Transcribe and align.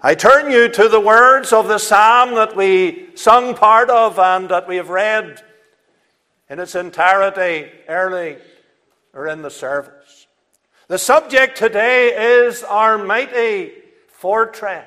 I 0.00 0.14
turn 0.14 0.52
you 0.52 0.68
to 0.68 0.88
the 0.88 1.00
words 1.00 1.52
of 1.52 1.66
the 1.66 1.78
psalm 1.78 2.36
that 2.36 2.54
we 2.54 3.08
sung 3.16 3.56
part 3.56 3.90
of 3.90 4.16
and 4.20 4.48
that 4.48 4.68
we 4.68 4.76
have 4.76 4.90
read 4.90 5.42
in 6.48 6.60
its 6.60 6.76
entirety 6.76 7.68
early 7.88 8.36
or 9.12 9.26
in 9.26 9.42
the 9.42 9.50
service. 9.50 10.28
The 10.86 10.98
subject 10.98 11.58
today 11.58 12.44
is 12.46 12.62
our 12.62 12.96
mighty 12.96 13.72
fortress. 14.06 14.86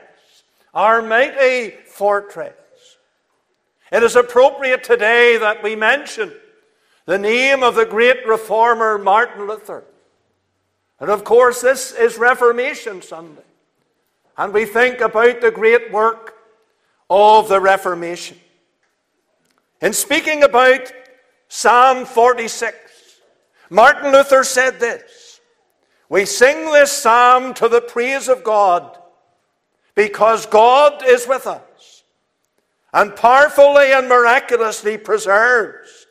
Our 0.73 1.02
mighty 1.02 1.71
fortress. 1.88 2.54
It 3.91 4.04
is 4.04 4.16
appropriate 4.16 4.86
today 4.86 5.38
that 5.38 5.62
we 5.62 5.75
mention 5.75 6.32
the 7.05 7.20
name 7.20 7.64
of 7.64 7.75
the 7.75 7.86
great 7.86 8.25
reformer 8.25 8.98
Martin 8.98 9.46
Luther. 9.46 9.84
And 11.02 11.09
of 11.09 11.25
course, 11.25 11.59
this 11.59 11.91
is 11.91 12.18
Reformation 12.18 13.02
Sunday. 13.02 13.41
And 14.42 14.55
we 14.55 14.66
think 14.66 15.02
about 15.02 15.39
the 15.39 15.52
great 15.52 15.92
work 15.92 16.34
of 17.12 17.48
the 17.48 17.62
Reformation. 17.62 18.40
In 19.82 19.94
speaking 19.94 20.41
about 20.41 20.91
Psalm 21.48 22.05
46, 22.05 22.76
Martin 23.70 24.12
Luther 24.12 24.44
said 24.44 24.80
this 24.80 25.41
We 26.09 26.26
sing 26.26 26.72
this 26.72 26.91
psalm 26.91 27.54
to 27.54 27.68
the 27.68 27.82
praise 27.82 28.27
of 28.27 28.44
God 28.44 28.98
because 29.94 30.48
God 30.48 31.04
is 31.05 31.27
with 31.27 31.46
us 31.46 32.04
and 32.94 33.16
powerfully 33.16 33.91
and 33.91 34.10
miraculously 34.10 34.98
preserves, 34.98 36.08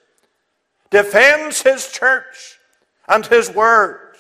defends 0.91 1.63
his 1.63 1.91
church 1.91 2.61
and 3.09 3.27
his 3.27 3.51
word 3.51 4.15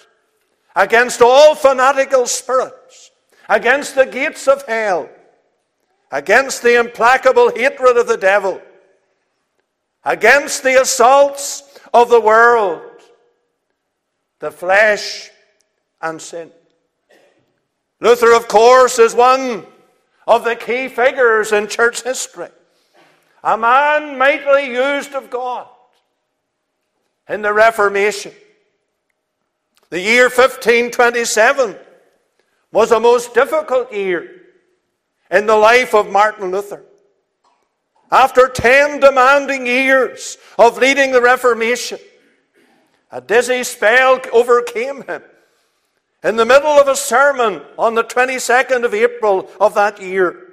against 0.74 1.23
all 1.23 1.54
fanatical 1.54 2.27
spirits, 2.27 2.74
against 3.50 3.96
the 3.96 4.06
gates 4.06 4.46
of 4.46 4.64
hell, 4.66 5.10
against 6.12 6.62
the 6.62 6.78
implacable 6.78 7.50
hatred 7.50 7.96
of 7.96 8.06
the 8.06 8.16
devil, 8.16 8.62
against 10.04 10.62
the 10.62 10.80
assaults 10.80 11.78
of 11.93 12.09
the 12.09 12.21
world, 12.21 12.80
the 14.38 14.52
flesh, 14.52 15.30
and 16.01 16.23
sin. 16.23 16.51
Luther, 18.01 18.32
of 18.32 18.46
course, 18.46 19.01
is 19.01 19.15
one 19.15 19.66
of 20.28 20.45
the 20.45 20.54
key 20.54 20.87
figures 20.87 21.51
in 21.51 21.66
church 21.66 22.02
history. 22.02 22.48
A 23.43 23.59
man 23.59 24.16
mightily 24.16 24.66
used 24.68 25.12
of 25.15 25.28
God 25.28 25.66
in 27.28 27.43
the 27.43 27.52
Reformation. 27.52 28.32
The 29.90 30.01
year 30.01 30.24
1527 30.24 31.76
was 32.73 32.93
a 32.93 33.01
most 33.01 33.35
difficult 33.35 33.93
year 33.93 34.43
in 35.30 35.46
the 35.46 35.57
life 35.57 35.95
of 35.95 36.10
Martin 36.10 36.51
Luther. 36.51 36.85
After 38.12 38.49
ten 38.49 39.01
demanding 39.01 39.66
years 39.66 40.37
of 40.59 40.79
leading 40.79 41.12
the 41.12 41.23
Reformation, 41.23 41.99
a 43.10 43.21
dizzy 43.21 43.65
spell 43.65 44.21
overcame 44.32 45.02
him 45.02 45.23
in 46.23 46.37
the 46.37 46.45
middle 46.45 46.71
of 46.71 46.88
a 46.88 46.96
sermon 46.96 47.62
on 47.79 47.95
the 47.95 48.04
22nd 48.04 48.84
of 48.84 48.95
April 48.95 49.49
of 49.60 49.74
that 49.74 50.01
year, 50.01 50.49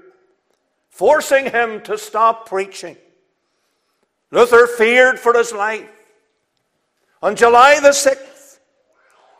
forcing 0.89 1.51
him 1.51 1.81
to 1.81 1.97
stop 1.97 2.47
preaching. 2.47 2.97
Luther 4.31 4.67
feared 4.67 5.19
for 5.19 5.33
his 5.33 5.51
life. 5.51 5.89
On 7.21 7.35
July 7.35 7.79
the 7.79 7.89
6th, 7.89 8.59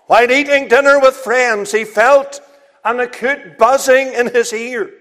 while 0.08 0.32
eating 0.32 0.68
dinner 0.68 1.00
with 1.00 1.16
friends, 1.16 1.72
he 1.72 1.84
felt 1.84 2.42
an 2.88 3.02
acute 3.02 3.58
buzzing 3.58 4.14
in 4.14 4.34
his 4.34 4.54
ear 4.54 4.92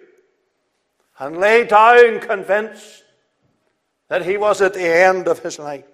and 1.19 1.39
lay 1.39 1.65
down 1.65 2.21
convinced 2.21 3.05
that 4.09 4.25
he 4.25 4.37
was 4.37 4.61
at 4.61 4.75
the 4.75 4.87
end 4.87 5.29
of 5.29 5.39
his 5.39 5.59
life. 5.59 5.85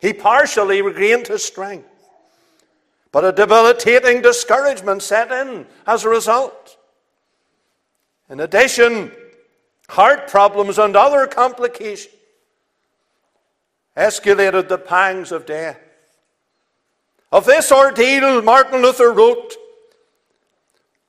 He 0.00 0.12
partially 0.12 0.82
regained 0.82 1.28
his 1.28 1.44
strength. 1.44 1.88
But 3.12 3.24
a 3.24 3.32
debilitating 3.32 4.20
discouragement 4.20 5.02
set 5.02 5.32
in 5.32 5.66
as 5.86 6.04
a 6.04 6.08
result. 6.08 6.76
In 8.28 8.40
addition, 8.40 9.12
heart 9.88 10.28
problems 10.28 10.78
and 10.78 10.96
other 10.96 11.26
complications 11.26 12.12
escalated 13.96 14.68
the 14.68 14.76
pangs 14.76 15.32
of 15.32 15.46
death. 15.46 15.80
Of 17.32 17.46
this 17.46 17.72
ordeal, 17.72 18.42
Martin 18.42 18.82
Luther 18.82 19.12
wrote, 19.12 19.54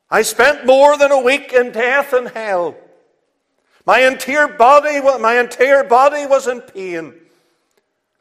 I 0.09 0.21
spent 0.21 0.65
more 0.65 0.97
than 0.97 1.11
a 1.11 1.19
week 1.19 1.51
in 1.53 1.71
death 1.71 2.13
and 2.13 2.29
hell. 2.29 2.75
My 3.85 3.99
entire 3.99 4.47
body, 4.47 5.01
my 5.01 5.39
entire 5.39 5.83
body 5.83 6.25
was 6.25 6.47
in 6.47 6.61
pain, 6.61 7.13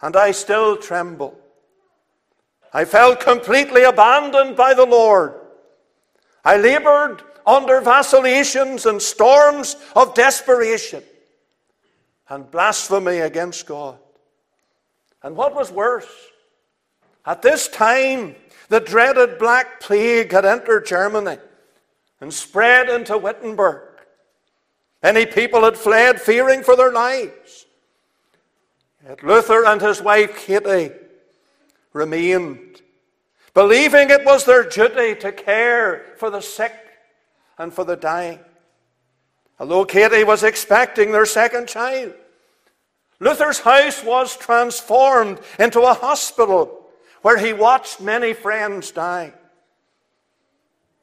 and 0.00 0.16
I 0.16 0.32
still 0.32 0.76
tremble. 0.76 1.38
I 2.72 2.84
felt 2.84 3.20
completely 3.20 3.84
abandoned 3.84 4.56
by 4.56 4.74
the 4.74 4.84
Lord. 4.84 5.34
I 6.44 6.56
labored 6.56 7.22
under 7.46 7.80
vacillations 7.80 8.86
and 8.86 9.00
storms 9.00 9.76
of 9.94 10.14
desperation 10.14 11.02
and 12.28 12.50
blasphemy 12.50 13.18
against 13.18 13.66
God. 13.66 13.98
And 15.22 15.36
what 15.36 15.54
was 15.54 15.70
worse, 15.70 16.06
at 17.24 17.42
this 17.42 17.68
time, 17.68 18.34
the 18.68 18.80
dreaded 18.80 19.38
Black 19.38 19.80
Plague 19.80 20.32
had 20.32 20.44
entered 20.44 20.86
Germany 20.86 21.38
and 22.20 22.32
spread 22.32 22.88
into 22.88 23.18
Wittenberg. 23.18 23.82
Many 25.02 25.26
people 25.26 25.64
had 25.64 25.76
fled, 25.76 26.20
fearing 26.20 26.62
for 26.62 26.76
their 26.76 26.92
lives. 26.92 27.66
Yet 29.06 29.22
Luther 29.22 29.64
and 29.64 29.80
his 29.80 30.02
wife 30.02 30.36
Katie 30.46 30.92
remained, 31.92 32.82
believing 33.54 34.10
it 34.10 34.24
was 34.24 34.44
their 34.44 34.68
duty 34.68 35.14
to 35.20 35.32
care 35.32 36.14
for 36.16 36.30
the 36.30 36.40
sick 36.40 36.74
and 37.58 37.72
for 37.72 37.84
the 37.84 37.96
dying. 37.96 38.40
Although 39.58 39.84
Katie 39.84 40.24
was 40.24 40.42
expecting 40.42 41.12
their 41.12 41.26
second 41.26 41.68
child, 41.68 42.14
Luther's 43.20 43.60
house 43.60 44.04
was 44.04 44.36
transformed 44.36 45.40
into 45.58 45.80
a 45.80 45.94
hospital 45.94 46.86
where 47.22 47.38
he 47.38 47.52
watched 47.52 48.00
many 48.00 48.32
friends 48.32 48.90
die. 48.90 49.32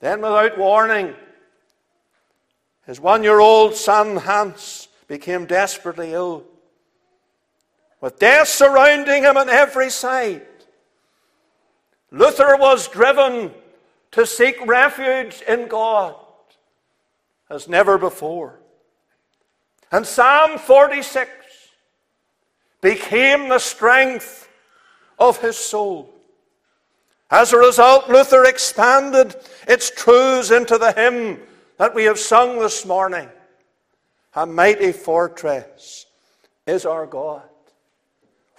Then, 0.04 0.20
without 0.20 0.58
warning, 0.58 1.16
his 2.86 3.00
one 3.00 3.24
year 3.24 3.40
old 3.40 3.74
son 3.74 4.18
Hans 4.18 4.90
became 5.08 5.46
desperately 5.46 6.12
ill. 6.12 6.44
With 8.02 8.20
death 8.20 8.50
surrounding 8.50 9.24
him 9.24 9.38
on 9.38 9.48
every 9.48 9.90
side, 9.90 10.46
Luther 12.12 12.58
was 12.58 12.90
driven 12.90 13.54
to 14.12 14.26
seek 14.26 14.58
refuge 14.66 15.42
in 15.48 15.70
God 15.70 16.18
as 17.50 17.70
never 17.70 17.98
before. 17.98 18.60
And 19.90 20.06
Psalm 20.06 20.58
46 20.58 21.32
became 22.82 23.48
the 23.48 23.60
strength 23.60 24.50
of 25.18 25.40
his 25.40 25.56
soul. 25.58 26.13
As 27.34 27.52
a 27.52 27.58
result, 27.58 28.10
Luther 28.10 28.46
expanded 28.46 29.36
its 29.68 29.90
truths 29.90 30.52
into 30.52 30.78
the 30.78 30.92
hymn 30.92 31.40
that 31.78 31.96
we 31.96 32.04
have 32.04 32.20
sung 32.20 32.60
this 32.60 32.86
morning. 32.86 33.28
A 34.36 34.46
mighty 34.46 34.92
fortress 34.92 36.06
is 36.68 36.86
our 36.86 37.08
God. 37.08 37.42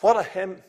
What 0.00 0.16
a 0.16 0.24
hymn! 0.24 0.60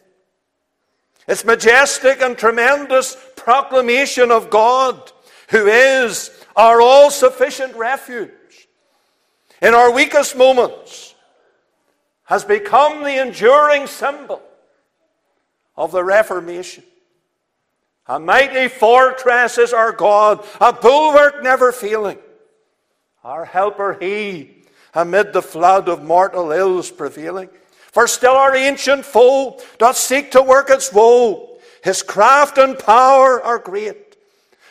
Its 1.28 1.44
majestic 1.44 2.22
and 2.22 2.38
tremendous 2.38 3.18
proclamation 3.36 4.30
of 4.30 4.52
God, 4.52 5.12
who 5.50 5.66
is 5.66 6.30
our 6.56 6.82
all 6.82 7.10
sufficient 7.10 7.76
refuge 7.76 8.68
in 9.64 9.74
our 9.74 9.92
weakest 9.92 10.38
moments, 10.38 11.16
has 12.26 12.44
become 12.44 13.04
the 13.04 13.20
enduring 13.20 13.88
symbol 13.88 14.44
of 15.76 15.92
the 15.92 16.04
Reformation. 16.04 16.84
A 18.08 18.20
mighty 18.20 18.68
fortress 18.68 19.58
is 19.58 19.74
our 19.74 19.92
God, 19.92 20.46
a 20.62 20.72
bulwark 20.72 21.42
never 21.42 21.72
failing. 21.72 22.20
Our 23.24 23.46
helper, 23.46 23.98
He, 24.00 24.64
amid 24.94 25.34
the 25.34 25.42
flood 25.42 25.90
of 25.90 26.04
mortal 26.04 26.52
ills 26.52 26.92
prevailing. 26.92 27.50
For 27.92 28.08
still 28.08 28.36
our 28.36 28.56
ancient 28.56 29.06
foe 29.06 29.60
doth 29.78 29.98
seek 29.98 30.32
to 30.32 30.42
work 30.42 30.70
its 30.70 30.94
woe. 30.94 31.58
His 31.84 32.04
craft 32.04 32.58
and 32.58 32.78
power 32.78 33.42
are 33.42 33.60
great, 33.60 34.18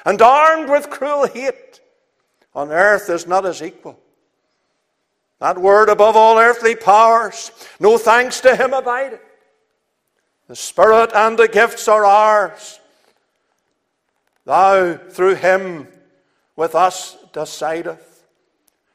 and 0.04 0.20
armed 0.20 0.68
with 0.68 0.90
cruel 0.90 1.26
hate, 1.26 1.80
on 2.54 2.70
earth 2.70 3.08
is 3.08 3.26
not 3.26 3.44
his 3.44 3.62
equal. 3.62 3.98
That 5.40 5.58
word 5.58 5.88
above 5.88 6.16
all 6.16 6.38
earthly 6.38 6.76
powers, 6.76 7.50
no 7.80 7.98
thanks 7.98 8.40
to 8.42 8.54
him 8.56 8.72
abideth. 8.72 9.20
The 10.48 10.56
Spirit 10.56 11.10
and 11.14 11.38
the 11.38 11.48
gifts 11.48 11.88
are 11.88 12.04
ours. 12.04 12.80
Thou, 14.44 14.96
through 14.96 15.36
him, 15.36 15.88
with 16.56 16.74
us 16.74 17.16
decideth. 17.32 18.26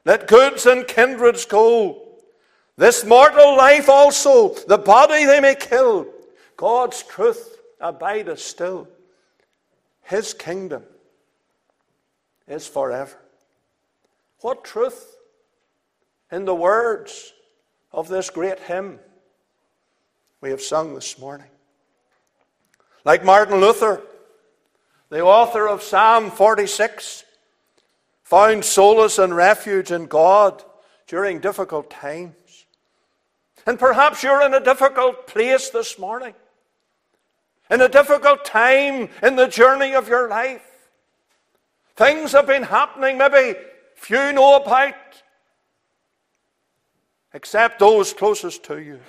Let 0.06 0.28
goods 0.28 0.66
and 0.66 0.88
kindreds 0.88 1.46
go. 1.46 2.07
This 2.78 3.04
mortal 3.04 3.57
life 3.57 3.90
also, 3.90 4.54
the 4.68 4.78
body 4.78 5.25
they 5.25 5.42
may 5.42 5.56
kill. 5.56 6.07
God's 6.56 7.04
truth 7.04 7.57
abideth 7.81 8.40
still. 8.40 8.88
His 10.04 10.34
kingdom 10.34 10.84
is 12.48 12.68
forever. 12.68 13.18
What 14.42 14.63
truth 14.63 15.18
in 16.31 16.46
the 16.46 16.56
words 16.56 17.34
of 17.92 18.07
this 18.07 18.30
great 18.30 18.60
hymn 18.60 19.00
we 20.42 20.50
have 20.51 20.62
sung 20.62 20.96
this 20.96 21.19
morning. 21.19 21.50
Like 23.04 23.25
Martin 23.25 23.60
Luther, 23.60 24.01
the 25.10 25.22
author 25.22 25.68
of 25.68 25.82
Psalm 25.82 26.30
46, 26.30 27.24
found 28.24 28.64
solace 28.64 29.18
and 29.18 29.36
refuge 29.36 29.92
in 29.92 30.06
God 30.06 30.64
during 31.08 31.40
difficult 31.40 31.90
times. 31.90 32.36
And 33.66 33.80
perhaps 33.80 34.22
you're 34.22 34.44
in 34.44 34.54
a 34.54 34.60
difficult 34.60 35.26
place 35.28 35.70
this 35.72 35.98
morning, 35.98 36.36
in 37.72 37.82
a 37.82 37.90
difficult 37.90 38.46
time 38.46 39.10
in 39.24 39.36
the 39.36 39.48
journey 39.48 39.96
of 39.96 40.08
your 40.08 40.30
life. 40.30 40.66
Things 41.96 42.32
have 42.34 42.48
been 42.48 42.64
happening, 42.64 43.18
maybe 43.18 43.58
few 43.96 44.32
know 44.32 44.58
about, 44.58 44.94
except 47.34 47.80
those 47.80 48.14
closest 48.14 48.64
to 48.66 48.80
you. 48.80 49.00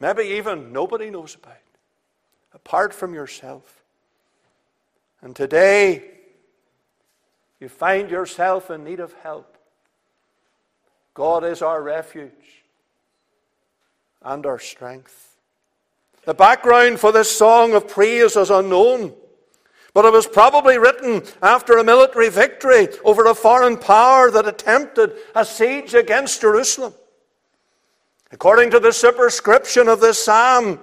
Maybe 0.00 0.24
even 0.24 0.72
nobody 0.72 1.10
knows 1.10 1.36
about, 1.36 1.62
apart 2.52 2.92
from 2.92 3.14
yourself. 3.14 3.83
And 5.24 5.34
today, 5.34 6.02
you 7.58 7.70
find 7.70 8.10
yourself 8.10 8.70
in 8.70 8.84
need 8.84 9.00
of 9.00 9.14
help. 9.22 9.56
God 11.14 11.44
is 11.44 11.62
our 11.62 11.82
refuge 11.82 12.62
and 14.20 14.44
our 14.44 14.58
strength. 14.58 15.36
The 16.26 16.34
background 16.34 17.00
for 17.00 17.10
this 17.10 17.34
song 17.34 17.72
of 17.72 17.88
praise 17.88 18.36
is 18.36 18.50
unknown, 18.50 19.14
but 19.94 20.04
it 20.04 20.12
was 20.12 20.26
probably 20.26 20.76
written 20.76 21.22
after 21.40 21.78
a 21.78 21.84
military 21.84 22.28
victory 22.28 22.88
over 23.02 23.24
a 23.24 23.34
foreign 23.34 23.78
power 23.78 24.30
that 24.30 24.46
attempted 24.46 25.14
a 25.34 25.46
siege 25.46 25.94
against 25.94 26.42
Jerusalem. 26.42 26.92
According 28.30 28.72
to 28.72 28.80
the 28.80 28.92
superscription 28.92 29.88
of 29.88 30.02
this 30.02 30.22
psalm, 30.22 30.80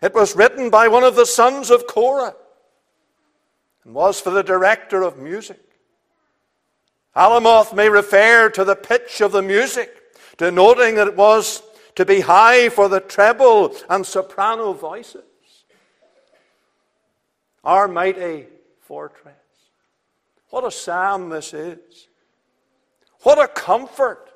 it 0.00 0.14
was 0.14 0.36
written 0.36 0.70
by 0.70 0.86
one 0.86 1.02
of 1.02 1.16
the 1.16 1.26
sons 1.26 1.70
of 1.70 1.88
Korah 1.88 2.36
and 3.84 3.94
was 3.94 4.20
for 4.20 4.30
the 4.30 4.42
director 4.42 5.02
of 5.02 5.18
music. 5.18 5.60
Alamoth 7.16 7.74
may 7.74 7.88
refer 7.88 8.50
to 8.50 8.64
the 8.64 8.76
pitch 8.76 9.20
of 9.20 9.32
the 9.32 9.42
music, 9.42 9.94
denoting 10.36 10.94
that 10.94 11.08
it 11.08 11.16
was 11.16 11.62
to 11.96 12.04
be 12.04 12.20
high 12.20 12.68
for 12.68 12.88
the 12.88 13.00
treble 13.00 13.74
and 13.88 14.06
soprano 14.06 14.72
voices. 14.72 15.24
Our 17.64 17.88
mighty 17.88 18.46
fortress. 18.80 19.34
What 20.50 20.64
a 20.64 20.70
psalm 20.70 21.28
this 21.28 21.52
is. 21.52 22.08
What 23.22 23.38
a 23.38 23.48
comfort 23.48 24.30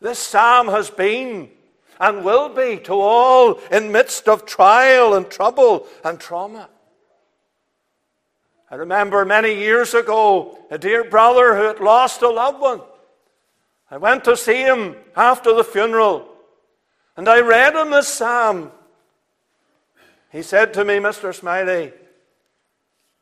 this 0.00 0.18
psalm 0.18 0.68
has 0.68 0.90
been 0.90 1.50
and 1.98 2.24
will 2.24 2.48
be 2.48 2.78
to 2.84 2.92
all 2.92 3.58
in 3.72 3.90
midst 3.90 4.28
of 4.28 4.46
trial 4.46 5.14
and 5.14 5.28
trouble 5.28 5.86
and 6.04 6.20
trauma. 6.20 6.68
I 8.70 8.76
remember 8.76 9.24
many 9.24 9.54
years 9.54 9.94
ago 9.94 10.58
a 10.70 10.78
dear 10.78 11.04
brother 11.04 11.56
who 11.56 11.62
had 11.62 11.80
lost 11.80 12.22
a 12.22 12.28
loved 12.28 12.60
one. 12.60 12.82
I 13.90 13.96
went 13.96 14.24
to 14.24 14.36
see 14.36 14.62
him 14.62 14.96
after 15.16 15.54
the 15.54 15.64
funeral 15.64 16.28
and 17.16 17.28
I 17.28 17.40
read 17.40 17.74
him 17.74 17.90
this 17.90 18.06
psalm. 18.06 18.70
He 20.30 20.42
said 20.42 20.74
to 20.74 20.84
me, 20.84 20.94
Mr. 20.94 21.34
Smiley, 21.34 21.92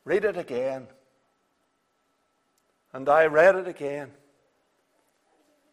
read 0.03 0.25
it 0.25 0.37
again. 0.37 0.87
And 2.93 3.07
I 3.09 3.25
read 3.25 3.55
it 3.55 3.67
again. 3.67 4.11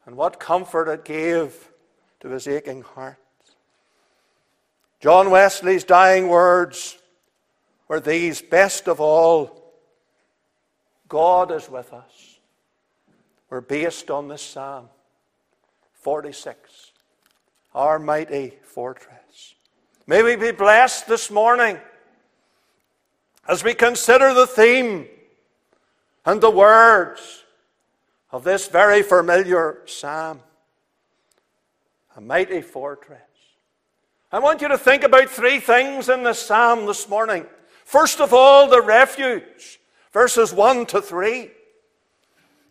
And 0.06 0.16
what 0.16 0.38
comfort 0.40 0.88
it 0.88 1.04
gave 1.04 1.70
to 2.20 2.28
his 2.28 2.46
aching 2.46 2.82
heart. 2.82 3.18
John 5.00 5.30
Wesley's 5.30 5.84
dying 5.84 6.28
words 6.28 6.96
were 7.88 8.00
these 8.00 8.40
best 8.40 8.88
of 8.88 9.00
all 9.00 9.63
God 11.08 11.52
is 11.52 11.68
with 11.68 11.92
us. 11.92 12.38
We're 13.50 13.60
based 13.60 14.10
on 14.10 14.28
this 14.28 14.42
Psalm 14.42 14.88
46, 15.92 16.92
our 17.74 17.98
mighty 17.98 18.54
fortress. 18.62 19.54
May 20.06 20.22
we 20.22 20.36
be 20.36 20.50
blessed 20.50 21.06
this 21.06 21.30
morning 21.30 21.78
as 23.48 23.62
we 23.62 23.74
consider 23.74 24.34
the 24.34 24.46
theme 24.46 25.06
and 26.26 26.40
the 26.40 26.50
words 26.50 27.44
of 28.32 28.44
this 28.44 28.68
very 28.68 29.02
familiar 29.02 29.78
psalm. 29.86 30.40
A 32.16 32.20
mighty 32.20 32.60
fortress. 32.60 33.20
I 34.32 34.38
want 34.40 34.62
you 34.62 34.68
to 34.68 34.78
think 34.78 35.04
about 35.04 35.28
three 35.28 35.60
things 35.60 36.08
in 36.08 36.22
this 36.22 36.40
psalm 36.40 36.86
this 36.86 37.08
morning. 37.08 37.46
First 37.84 38.20
of 38.20 38.32
all, 38.32 38.68
the 38.68 38.82
refuge 38.82 39.78
verses 40.14 40.54
1 40.54 40.86
to 40.86 41.02
3. 41.02 41.50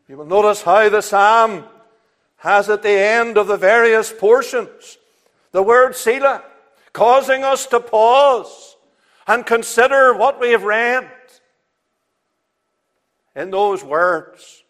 You 0.07 0.18
will 0.18 0.25
notice 0.25 0.63
how 0.63 0.90
the 0.90 1.01
psalm 1.01 1.66
has 2.38 2.69
at 2.69 2.81
the 2.81 2.90
end 2.90 3.38
of 3.38 3.48
the 3.48 3.57
various 3.57 4.12
portions 4.12 4.98
the 5.51 5.62
word 5.62 5.95
Selah, 5.95 6.44
causing 6.94 7.44
us 7.44 7.68
to 7.68 7.80
pause 7.80 8.75
and 9.28 9.45
consider 9.45 10.16
what 10.16 10.40
we 10.40 10.50
have 10.50 10.63
read 10.63 11.07
in 13.36 13.51
those 13.51 13.84
words. 13.84 14.63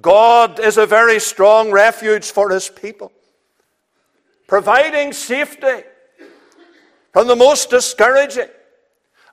God 0.00 0.58
is 0.58 0.76
a 0.76 0.86
very 0.86 1.20
strong 1.20 1.70
refuge 1.70 2.32
for 2.32 2.50
his 2.50 2.68
people, 2.68 3.12
providing 4.48 5.12
safety 5.12 5.84
from 7.12 7.28
the 7.28 7.36
most 7.36 7.70
discouraging 7.70 8.48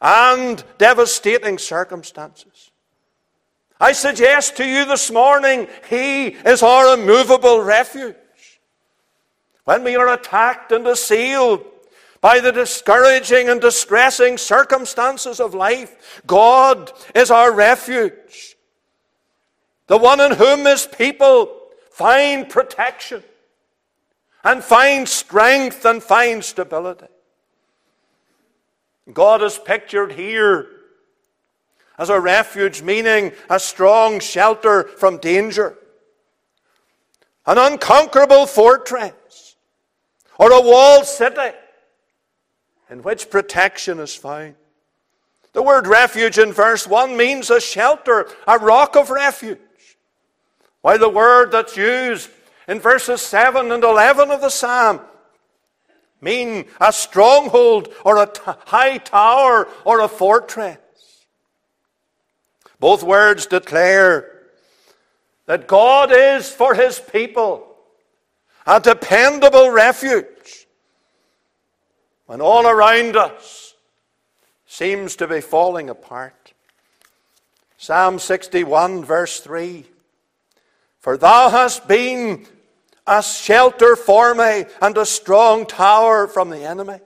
and 0.01 0.63
devastating 0.77 1.57
circumstances. 1.57 2.71
I 3.79 3.93
suggest 3.93 4.57
to 4.57 4.65
you 4.65 4.85
this 4.85 5.11
morning, 5.11 5.67
He 5.89 6.27
is 6.27 6.63
our 6.63 6.93
immovable 6.93 7.61
refuge. 7.61 8.15
When 9.63 9.83
we 9.83 9.95
are 9.95 10.13
attacked 10.13 10.71
and 10.71 10.85
assailed 10.87 11.63
by 12.21 12.39
the 12.39 12.51
discouraging 12.51 13.47
and 13.47 13.61
distressing 13.61 14.37
circumstances 14.37 15.39
of 15.39 15.53
life, 15.53 16.21
God 16.27 16.91
is 17.15 17.31
our 17.31 17.53
refuge. 17.53 18.57
The 19.87 19.97
one 19.97 20.19
in 20.19 20.33
whom 20.33 20.65
His 20.65 20.85
people 20.85 21.55
find 21.91 22.49
protection 22.49 23.23
and 24.43 24.63
find 24.63 25.07
strength 25.07 25.85
and 25.85 26.01
find 26.01 26.43
stability. 26.43 27.07
God 29.13 29.41
is 29.41 29.57
pictured 29.57 30.11
here 30.11 30.67
as 31.97 32.09
a 32.09 32.19
refuge, 32.19 32.81
meaning 32.81 33.33
a 33.49 33.59
strong 33.59 34.19
shelter 34.19 34.83
from 34.83 35.17
danger, 35.17 35.77
an 37.45 37.57
unconquerable 37.57 38.45
fortress, 38.45 39.55
or 40.37 40.51
a 40.51 40.61
walled 40.61 41.05
city 41.05 41.55
in 42.89 43.03
which 43.03 43.29
protection 43.29 43.99
is 43.99 44.15
found. 44.15 44.55
The 45.53 45.63
word 45.63 45.87
refuge 45.87 46.37
in 46.37 46.53
verse 46.53 46.87
1 46.87 47.17
means 47.17 47.49
a 47.49 47.59
shelter, 47.59 48.27
a 48.47 48.57
rock 48.57 48.95
of 48.95 49.09
refuge. 49.09 49.57
While 50.81 50.99
the 50.99 51.09
word 51.09 51.51
that's 51.51 51.75
used 51.75 52.29
in 52.67 52.79
verses 52.79 53.21
7 53.21 53.71
and 53.71 53.83
11 53.83 54.31
of 54.31 54.41
the 54.41 54.49
psalm 54.49 55.01
mean 56.21 56.65
a 56.79 56.91
stronghold 56.91 57.93
or 58.03 58.21
a 58.21 58.27
t- 58.27 58.41
high 58.65 58.97
tower 58.97 59.67
or 59.85 60.01
a 60.01 60.07
fortress. 60.07 60.77
Both 62.79 63.03
words 63.03 63.45
declare 63.45 64.39
that 65.45 65.67
God 65.67 66.11
is 66.11 66.49
for 66.49 66.75
his 66.75 66.99
people 66.99 67.65
a 68.65 68.79
dependable 68.79 69.71
refuge 69.71 70.67
when 72.27 72.41
all 72.41 72.67
around 72.67 73.15
us 73.15 73.73
seems 74.67 75.15
to 75.15 75.27
be 75.27 75.41
falling 75.41 75.89
apart. 75.89 76.53
Psalm 77.77 78.19
61, 78.19 79.03
verse 79.03 79.39
3 79.39 79.85
For 80.99 81.17
thou 81.17 81.49
hast 81.49 81.87
been 81.87 82.45
a 83.09 83.23
shelter 83.23 83.95
for 83.95 84.35
me 84.35 84.65
and 84.81 84.97
a 84.97 85.05
strong 85.05 85.65
tower 85.65 86.27
from 86.27 86.49
the 86.49 86.63
enemy. 86.63 86.99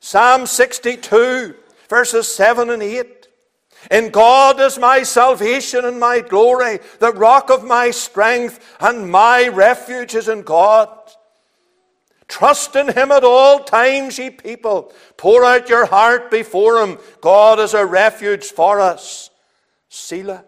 Psalm 0.00 0.46
62, 0.46 1.54
verses 1.88 2.26
7 2.26 2.70
and 2.70 2.82
8. 2.82 3.28
In 3.90 4.08
God 4.08 4.58
is 4.60 4.78
my 4.78 5.02
salvation 5.02 5.84
and 5.84 6.00
my 6.00 6.20
glory, 6.20 6.80
the 6.98 7.12
rock 7.12 7.50
of 7.50 7.64
my 7.64 7.90
strength, 7.90 8.76
and 8.80 9.10
my 9.10 9.48
refuge 9.48 10.14
is 10.14 10.28
in 10.28 10.42
God. 10.42 10.88
Trust 12.26 12.74
in 12.74 12.88
Him 12.88 13.12
at 13.12 13.24
all 13.24 13.60
times, 13.60 14.18
ye 14.18 14.30
people. 14.30 14.92
Pour 15.16 15.44
out 15.44 15.68
your 15.68 15.86
heart 15.86 16.30
before 16.30 16.82
Him. 16.82 16.98
God 17.20 17.60
is 17.60 17.74
a 17.74 17.86
refuge 17.86 18.46
for 18.46 18.80
us. 18.80 19.30
Selah. 19.88 20.44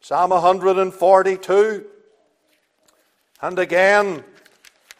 Psalm 0.00 0.30
142. 0.30 1.86
And 3.40 3.58
again, 3.58 4.24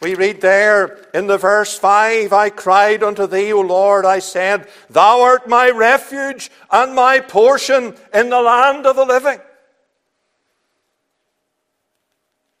we 0.01 0.15
read 0.15 0.39
there 0.39 1.05
in 1.13 1.27
the 1.27 1.37
verse 1.37 1.77
5 1.77 2.31
I 2.31 2.49
cried 2.49 3.03
unto 3.03 3.27
thee, 3.27 3.51
O 3.51 3.59
Lord, 3.59 4.05
I 4.05 4.19
said, 4.19 4.67
Thou 4.89 5.21
art 5.21 5.47
my 5.47 5.69
refuge 5.69 6.49
and 6.71 6.95
my 6.95 7.19
portion 7.19 7.95
in 8.13 8.29
the 8.29 8.41
land 8.41 8.85
of 8.85 8.95
the 8.95 9.05
living. 9.05 9.39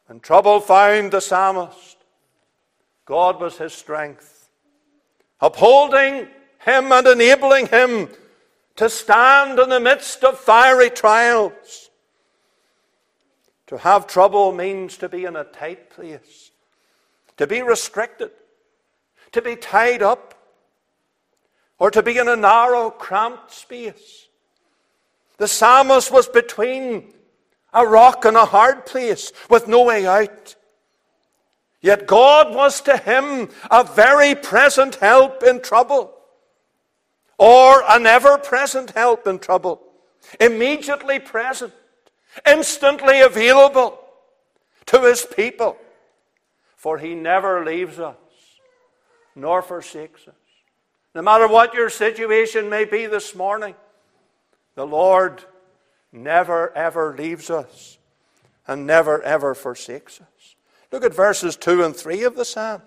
And 0.09 0.21
trouble 0.21 0.59
found 0.59 1.11
the 1.11 1.21
psalmist. 1.21 1.97
God 3.05 3.39
was 3.39 3.57
his 3.57 3.73
strength, 3.73 4.49
upholding 5.39 6.27
him 6.59 6.91
and 6.91 7.07
enabling 7.07 7.67
him 7.67 8.09
to 8.75 8.89
stand 8.89 9.59
in 9.59 9.69
the 9.69 9.79
midst 9.79 10.23
of 10.23 10.39
fiery 10.39 10.89
trials. 10.89 11.88
To 13.69 13.77
have 13.77 14.05
trouble 14.05 14.51
means 14.51 14.97
to 14.97 15.09
be 15.09 15.25
in 15.25 15.35
a 15.35 15.43
tight 15.43 15.89
place 15.89 16.51
to 17.39 17.47
be 17.47 17.61
restricted, 17.61 18.31
to 19.31 19.41
be 19.41 19.55
tied 19.55 20.03
up, 20.03 20.33
or 21.79 21.89
to 21.89 22.03
be 22.03 22.17
in 22.17 22.27
a 22.27 22.35
narrow, 22.35 22.89
cramped 22.89 23.53
space. 23.53 24.27
The 25.37 25.47
psalmist 25.47 26.11
was 26.11 26.27
between 26.27 27.13
a 27.73 27.87
rock 27.87 28.25
and 28.25 28.35
a 28.35 28.43
hard 28.43 28.85
place 28.85 29.31
with 29.49 29.69
no 29.69 29.85
way 29.85 30.05
out. 30.05 30.55
Yet 31.79 32.07
God 32.07 32.53
was 32.53 32.81
to 32.81 32.97
him 32.97 33.47
a 33.71 33.85
very 33.85 34.35
present 34.35 34.95
help 34.95 35.41
in 35.41 35.61
trouble, 35.61 36.13
or 37.37 37.89
an 37.89 38.05
ever 38.05 38.37
present 38.37 38.91
help 38.91 39.27
in 39.27 39.39
trouble, 39.39 39.81
immediately 40.41 41.19
present, 41.19 41.71
instantly 42.45 43.21
available 43.21 43.99
to 44.85 45.01
his 45.01 45.25
people 45.25 45.77
for 46.79 46.97
he 46.97 47.13
never 47.13 47.65
leaves 47.65 47.99
us 47.99 48.15
nor 49.35 49.61
forsakes 49.61 50.29
us. 50.29 50.33
No 51.13 51.21
matter 51.21 51.45
what 51.45 51.73
your 51.73 51.89
situation 51.89 52.69
may 52.69 52.85
be 52.85 53.05
this 53.05 53.35
morning, 53.35 53.75
the 54.75 54.87
Lord 54.87 55.43
never 56.13 56.75
ever 56.77 57.13
leaves 57.17 57.49
us 57.49 57.97
and 58.65 58.87
never 58.87 59.21
ever 59.23 59.53
forsakes 59.53 60.21
us. 60.21 60.55
Look 60.89 61.03
at 61.03 61.13
verses 61.13 61.57
2 61.57 61.83
and 61.83 61.93
3 61.93 62.23
of 62.23 62.37
the 62.37 62.45
psalm. 62.45 62.81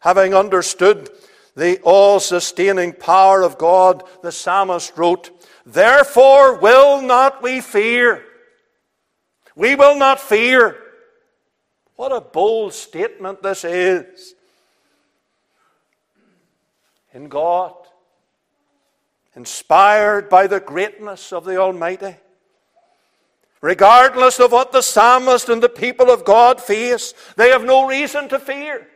Having 0.00 0.34
understood 0.34 1.08
the 1.54 1.78
all 1.82 2.18
sustaining 2.18 2.92
power 2.92 3.42
of 3.42 3.58
God, 3.58 4.02
the 4.22 4.32
psalmist 4.32 4.98
wrote, 4.98 5.35
Therefore 5.66 6.58
will 6.58 7.02
not 7.02 7.42
we 7.42 7.60
fear. 7.60 8.22
We 9.56 9.74
will 9.74 9.96
not 9.96 10.20
fear. 10.20 10.76
What 11.96 12.12
a 12.12 12.20
bold 12.20 12.72
statement 12.72 13.42
this 13.42 13.64
is. 13.64 14.34
In 17.12 17.28
God, 17.28 17.74
inspired 19.34 20.28
by 20.28 20.46
the 20.46 20.60
greatness 20.60 21.32
of 21.32 21.44
the 21.44 21.56
Almighty, 21.56 22.16
regardless 23.60 24.38
of 24.38 24.52
what 24.52 24.70
the 24.70 24.82
psalmist 24.82 25.48
and 25.48 25.62
the 25.62 25.68
people 25.68 26.10
of 26.10 26.24
God 26.24 26.60
face, 26.60 27.12
they 27.36 27.48
have 27.48 27.64
no 27.64 27.88
reason 27.88 28.28
to 28.28 28.38
fear. 28.38 28.86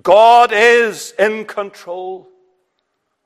God 0.00 0.52
is 0.52 1.12
in 1.18 1.44
control. 1.46 2.28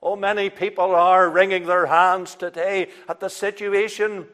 Oh, 0.07 0.15
many 0.15 0.49
people 0.49 0.95
are 0.95 1.29
wringing 1.29 1.65
their 1.65 1.85
hands 1.85 2.35
today 2.35 2.87
at 3.09 3.19
the 3.19 3.27
situation 3.27 4.25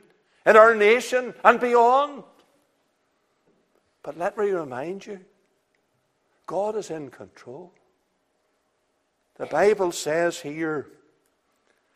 in 0.45 0.55
our 0.55 0.75
nation 0.75 1.33
and 1.43 1.59
beyond. 1.59 2.21
But 4.03 4.15
let 4.15 4.37
me 4.37 4.51
remind 4.51 5.07
you 5.07 5.19
God 6.45 6.75
is 6.75 6.91
in 6.91 7.09
control. 7.09 7.73
The 9.39 9.47
Bible 9.47 9.91
says 9.91 10.41
here, 10.41 10.89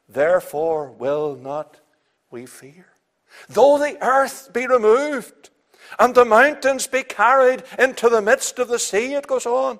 therefore 0.09 0.89
will 0.89 1.35
not 1.35 1.79
we 2.31 2.47
fear. 2.47 2.87
Though 3.47 3.77
the 3.77 4.03
earth 4.03 4.51
be 4.53 4.65
removed 4.65 5.51
and 5.99 6.15
the 6.15 6.25
mountains 6.25 6.87
be 6.87 7.03
carried 7.03 7.61
into 7.77 8.09
the 8.09 8.23
midst 8.23 8.57
of 8.57 8.69
the 8.69 8.79
sea, 8.79 9.13
it 9.13 9.27
goes 9.27 9.45
on. 9.45 9.79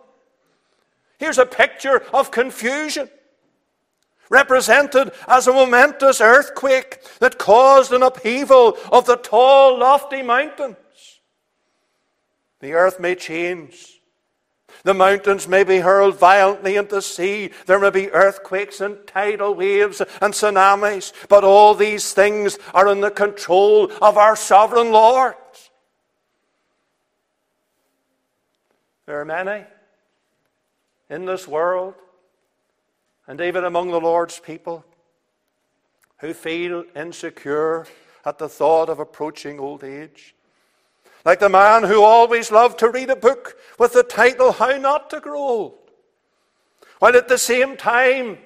Here's 1.18 1.40
a 1.40 1.48
picture 1.48 2.04
of 2.14 2.30
confusion, 2.30 3.10
represented 4.30 5.12
as 5.28 5.48
a 5.48 5.54
momentous 5.54 6.22
earthquake 6.22 7.00
that 7.20 7.38
caused 7.38 7.92
an 7.92 8.04
upheaval 8.04 8.78
of 8.92 9.06
the 9.06 9.16
tall, 9.16 9.80
lofty 9.80 10.22
mountains. 10.22 10.78
The 12.60 12.74
earth 12.74 13.00
may 13.00 13.16
change. 13.16 14.02
The 14.84 14.94
mountains 14.94 15.48
may 15.48 15.64
be 15.64 15.80
hurled 15.80 16.18
violently 16.18 16.76
into 16.76 16.96
the 16.96 17.02
sea. 17.02 17.52
There 17.66 17.80
may 17.80 17.90
be 17.90 18.12
earthquakes 18.12 18.82
and 18.82 19.06
tidal 19.08 19.54
waves 19.56 20.02
and 20.22 20.34
tsunamis. 20.34 21.14
But 21.30 21.44
all 21.44 21.74
these 21.74 22.14
things 22.14 22.58
are 22.74 22.88
in 22.88 23.02
the 23.02 23.12
control 23.12 23.92
of 24.02 24.18
our 24.18 24.36
sovereign 24.36 24.92
Lord. 24.92 25.36
There 29.06 29.20
are 29.22 29.26
many 29.26 29.66
in 31.10 31.26
this 31.26 31.48
world, 31.48 31.96
and 33.28 33.42
even 33.42 33.66
among 33.66 33.92
the 33.92 34.00
Lord's 34.00 34.40
people, 34.40 34.86
who 36.20 36.34
feel 36.34 36.84
insecure 36.96 37.86
at 38.26 38.38
the 38.38 38.50
thought 38.50 38.90
of 38.90 39.00
approaching 39.00 39.60
old 39.60 39.84
age. 39.84 40.34
Like 41.26 41.40
the 41.40 41.50
man 41.50 41.84
who 41.84 42.04
always 42.04 42.52
loved 42.52 42.80
to 42.80 42.90
read 42.90 43.10
a 43.10 43.16
book 43.16 43.58
with 43.78 43.94
the 43.94 44.04
title 44.04 44.54
How 44.54 44.78
Not 44.78 45.10
to 45.12 45.20
Grow 45.20 45.40
Old. 45.40 45.78
While 47.00 47.16
at 47.16 47.28
the 47.28 47.38
same 47.38 47.78
time, 47.78 48.40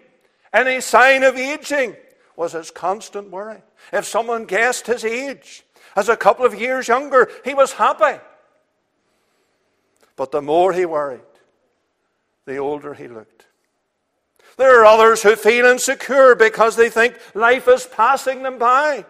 any 0.52 0.82
sign 0.82 1.24
of 1.24 1.38
aging 1.38 1.96
was 2.36 2.54
his 2.54 2.72
constant 2.72 3.30
worry. 3.30 3.62
If 3.94 4.06
someone 4.06 4.46
guessed 4.46 4.88
his 4.88 5.06
age 5.06 5.64
as 5.96 6.10
a 6.10 6.18
couple 6.18 6.46
of 6.46 6.60
years 6.60 6.88
younger, 6.88 7.30
he 7.46 7.54
was 7.54 7.74
happy. 7.74 8.20
But 10.16 10.32
the 10.32 10.42
more 10.42 10.74
he 10.74 10.86
worried, 10.86 11.22
the 12.46 12.58
older 12.58 12.94
he 12.94 13.08
looked. 13.08 13.46
There 14.58 14.81
are 14.81 14.86
others 14.86 15.24
who 15.24 15.36
feel 15.36 15.65
insecure 15.65 16.36
because 16.36 16.75
they 16.75 16.89
think 16.89 17.17
life 17.34 17.67
is 17.67 17.86
passing 17.86 18.43
them 18.43 18.58
by 18.58 19.05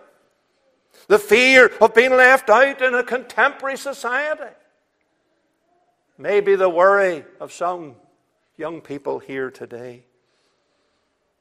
the 1.07 1.19
fear 1.19 1.71
of 1.81 1.93
being 1.93 2.11
left 2.11 2.49
out 2.49 2.81
in 2.81 2.93
a 2.93 3.03
contemporary 3.03 3.77
society. 3.77 4.53
Maybe 6.17 6.55
the 6.55 6.69
worry 6.69 7.25
of 7.39 7.51
some 7.51 7.95
young 8.55 8.79
people 8.79 9.19
here 9.19 9.51
today. 9.51 10.03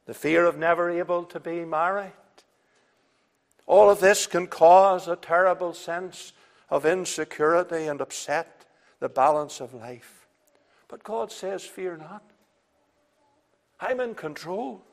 The 0.07 0.13
fear 0.13 0.45
of 0.45 0.57
never 0.57 0.89
able 0.89 1.23
to 1.25 1.39
be 1.39 1.63
married. 1.63 2.11
All 3.67 3.89
of 3.89 3.99
this 3.99 4.27
can 4.27 4.47
cause 4.47 5.07
a 5.07 5.15
terrible 5.15 5.73
sense 5.73 6.33
of 6.69 6.85
insecurity 6.85 7.85
and 7.85 8.01
upset 8.01 8.65
the 8.99 9.07
balance 9.07 9.61
of 9.61 9.73
life. 9.73 10.27
But 10.87 11.03
God 11.03 11.31
says, 11.31 11.63
Fear 11.63 11.97
not. 11.97 12.23
I'm 13.81 13.99
in 13.99 14.15
control. 14.15 14.83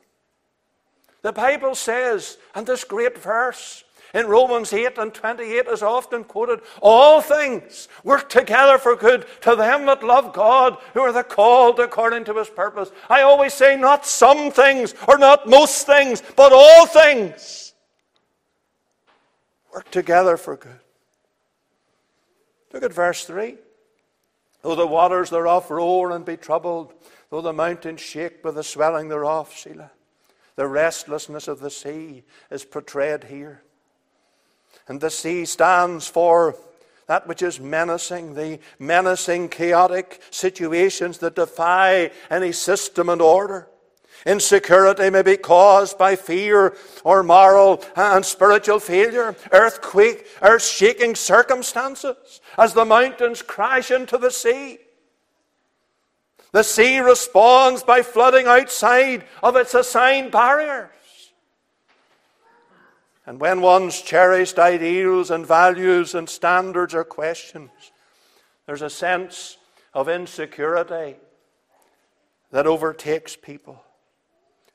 The 1.21 1.31
Bible 1.31 1.75
says, 1.75 2.37
and 2.55 2.65
this 2.65 2.83
great 2.83 3.17
verse, 3.17 3.83
in 4.13 4.25
Romans 4.25 4.73
8 4.73 4.97
and 4.97 5.13
28 5.13 5.67
is 5.67 5.83
often 5.83 6.23
quoted, 6.23 6.61
all 6.81 7.21
things 7.21 7.87
work 8.03 8.29
together 8.29 8.77
for 8.77 8.95
good 8.95 9.25
to 9.41 9.55
them 9.55 9.85
that 9.85 10.03
love 10.03 10.33
God, 10.33 10.77
who 10.93 11.01
are 11.01 11.11
the 11.11 11.23
called 11.23 11.79
according 11.79 12.25
to 12.25 12.33
his 12.33 12.49
purpose. 12.49 12.89
I 13.09 13.21
always 13.21 13.53
say, 13.53 13.75
not 13.77 14.05
some 14.05 14.51
things 14.51 14.95
or 15.07 15.17
not 15.17 15.47
most 15.47 15.85
things, 15.85 16.23
but 16.35 16.51
all 16.51 16.87
things 16.87 17.73
work 19.71 19.91
together 19.91 20.37
for 20.37 20.55
good. 20.55 20.79
Look 22.73 22.83
at 22.83 22.93
verse 22.93 23.25
3. 23.25 23.57
Though 24.61 24.75
the 24.75 24.87
waters 24.87 25.29
thereof 25.29 25.69
roar 25.69 26.11
and 26.11 26.25
be 26.25 26.35
troubled, 26.35 26.93
though 27.29 27.41
the 27.41 27.53
mountains 27.53 28.01
shake 28.01 28.43
with 28.43 28.55
the 28.55 28.63
swelling 28.63 29.09
thereof, 29.09 29.53
Selah. 29.55 29.91
The 30.55 30.67
restlessness 30.67 31.47
of 31.47 31.59
the 31.59 31.69
sea 31.69 32.23
is 32.51 32.65
portrayed 32.65 33.25
here. 33.25 33.63
And 34.87 34.99
the 34.99 35.09
sea 35.09 35.45
stands 35.45 36.07
for 36.07 36.55
that 37.07 37.27
which 37.27 37.41
is 37.41 37.59
menacing, 37.59 38.33
the 38.33 38.59
menacing, 38.77 39.49
chaotic 39.49 40.21
situations 40.31 41.19
that 41.19 41.35
defy 41.35 42.11
any 42.29 42.51
system 42.51 43.09
and 43.09 43.21
order. 43.21 43.67
Insecurity 44.25 45.09
may 45.09 45.21
be 45.21 45.37
caused 45.37 45.97
by 45.97 46.15
fear 46.15 46.75
or 47.03 47.23
moral 47.23 47.83
and 47.95 48.25
spiritual 48.25 48.79
failure, 48.79 49.35
earthquake, 49.51 50.27
earth 50.41 50.63
shaking 50.63 51.15
circumstances 51.15 52.41
as 52.57 52.73
the 52.73 52.85
mountains 52.85 53.41
crash 53.41 53.91
into 53.91 54.17
the 54.17 54.31
sea. 54.31 54.79
The 56.51 56.63
sea 56.63 56.99
responds 56.99 57.83
by 57.83 58.01
flooding 58.01 58.47
outside 58.47 59.25
of 59.43 59.55
its 59.55 59.73
assigned 59.73 60.31
barriers. 60.31 60.89
And 63.25 63.39
when 63.39 63.61
one's 63.61 64.01
cherished 64.01 64.57
ideals 64.57 65.29
and 65.29 65.45
values 65.45 66.15
and 66.15 66.27
standards 66.27 66.95
are 66.95 67.03
questioned, 67.03 67.69
there's 68.65 68.81
a 68.81 68.89
sense 68.89 69.57
of 69.93 70.09
insecurity 70.09 71.15
that 72.51 72.65
overtakes 72.65 73.35
people. 73.35 73.83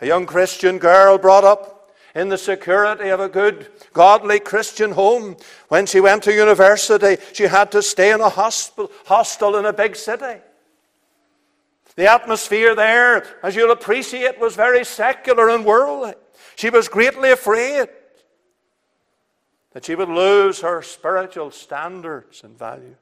A 0.00 0.07
young 0.07 0.26
Christian 0.26 0.78
girl 0.78 1.19
brought 1.19 1.43
up 1.43 1.90
in 2.14 2.28
the 2.28 2.38
security 2.38 3.09
of 3.09 3.19
a 3.19 3.28
good, 3.28 3.69
godly 3.93 4.38
Christian 4.38 4.93
home. 4.93 5.37
When 5.69 5.87
she 5.87 5.99
went 5.99 6.23
to 6.25 6.33
university, 6.33 7.16
she 7.33 7.45
had 7.45 7.73
to 7.73 7.83
stay 7.83 8.12
in 8.12 8.21
a 8.21 8.28
hostel, 8.28 8.90
hostel 9.07 9.57
in 9.57 9.66
a 9.66 9.73
big 9.73 9.97
city. 9.97 10.40
The 11.96 12.10
atmosphere 12.10 12.74
there, 12.74 13.24
as 13.42 13.54
you'll 13.54 13.70
appreciate, 13.70 14.40
was 14.40 14.56
very 14.56 14.84
secular 14.84 15.48
and 15.48 15.64
worldly. 15.64 16.14
She 16.56 16.70
was 16.70 16.88
greatly 16.88 17.30
afraid 17.30 17.88
that 19.72 19.84
she 19.84 19.94
would 19.94 20.08
lose 20.08 20.60
her 20.60 20.82
spiritual 20.82 21.50
standards 21.50 22.42
and 22.42 22.58
values. 22.58 22.96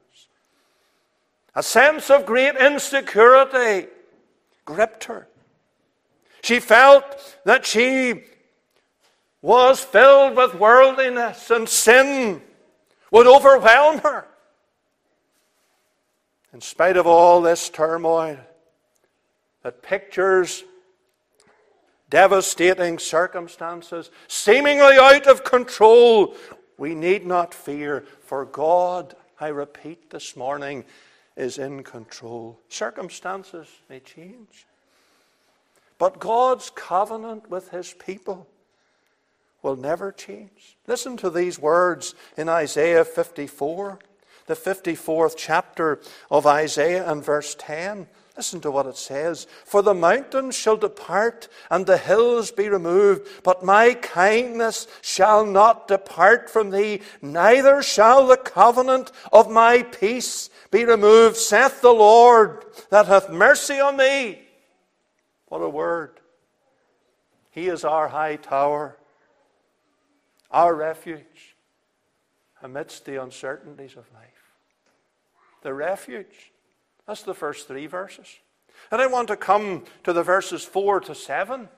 A 1.55 1.63
sense 1.63 2.09
of 2.09 2.25
great 2.25 2.55
insecurity 2.55 3.87
gripped 4.65 5.05
her. 5.05 5.27
She 6.43 6.59
felt 6.59 7.37
that 7.45 7.65
she 7.65 8.23
was 9.41 9.83
filled 9.83 10.35
with 10.35 10.55
worldliness 10.55 11.49
and 11.51 11.67
sin 11.67 12.41
would 13.11 13.27
overwhelm 13.27 13.99
her. 13.99 14.27
In 16.53 16.61
spite 16.61 16.97
of 16.97 17.07
all 17.07 17.41
this 17.41 17.69
turmoil 17.69 18.37
that 19.63 19.81
pictures 19.81 20.63
devastating 22.09 22.99
circumstances, 22.99 24.11
seemingly 24.27 24.97
out 24.97 25.25
of 25.25 25.43
control, 25.43 26.35
we 26.77 26.93
need 26.93 27.25
not 27.25 27.53
fear, 27.53 28.05
for 28.21 28.45
God, 28.45 29.15
I 29.39 29.47
repeat 29.47 30.11
this 30.11 30.35
morning, 30.35 30.85
is 31.35 31.57
in 31.57 31.81
control. 31.81 32.59
Circumstances 32.69 33.67
may 33.89 33.99
change. 33.99 34.67
But 35.97 36.19
God's 36.19 36.69
covenant 36.69 37.49
with 37.49 37.69
his 37.69 37.93
people 37.93 38.47
will 39.63 39.75
never 39.75 40.11
change. 40.11 40.77
Listen 40.85 41.17
to 41.17 41.29
these 41.29 41.57
words 41.57 42.13
in 42.37 42.49
Isaiah 42.49 43.05
54, 43.05 43.97
the 44.45 44.55
54th 44.55 45.35
chapter 45.37 45.99
of 46.29 46.45
Isaiah, 46.45 47.09
and 47.09 47.23
verse 47.23 47.55
10. 47.57 48.07
Listen 48.35 48.61
to 48.61 48.71
what 48.71 48.87
it 48.87 48.97
says. 48.97 49.45
For 49.63 49.83
the 49.83 49.93
mountains 49.93 50.55
shall 50.55 50.75
depart 50.75 51.47
and 51.69 51.85
the 51.85 51.99
hills 51.99 52.49
be 52.49 52.67
removed, 52.67 53.27
but 53.43 53.63
my 53.63 53.93
kindness 53.93 54.87
shall 55.01 55.45
not 55.45 55.87
depart 55.87 56.49
from 56.49 56.71
thee, 56.71 57.01
neither 57.21 57.83
shall 57.83 58.25
the 58.25 58.37
covenant 58.37 59.11
of 59.31 59.51
my 59.51 59.83
peace 59.83 60.49
be 60.71 60.83
removed, 60.83 61.37
saith 61.37 61.81
the 61.81 61.93
Lord 61.93 62.65
that 62.89 63.05
hath 63.05 63.29
mercy 63.29 63.79
on 63.79 63.97
thee. 63.97 64.39
What 65.47 65.59
a 65.59 65.69
word. 65.69 66.19
He 67.51 67.67
is 67.67 67.85
our 67.85 68.07
high 68.07 68.37
tower, 68.37 68.97
our 70.49 70.73
refuge 70.73 71.55
amidst 72.63 73.05
the 73.05 73.21
uncertainties 73.21 73.91
of 73.91 74.11
life. 74.11 74.31
The 75.61 75.75
refuge. 75.75 76.52
That's 77.07 77.23
the 77.23 77.33
first 77.33 77.67
three 77.67 77.87
verses. 77.87 78.27
And 78.91 79.01
I 79.01 79.07
want 79.07 79.27
to 79.29 79.37
come 79.37 79.83
to 80.03 80.13
the 80.13 80.23
verses 80.23 80.63
4 80.63 81.01
to 81.01 81.15
7 81.15 81.69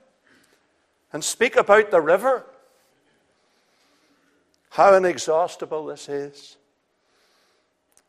and 1.14 1.24
speak 1.24 1.56
about 1.56 1.92
the 1.92 2.02
river. 2.02 2.46
How 4.70 4.94
inexhaustible 4.94 5.86
this 5.86 6.10
is. 6.10 6.58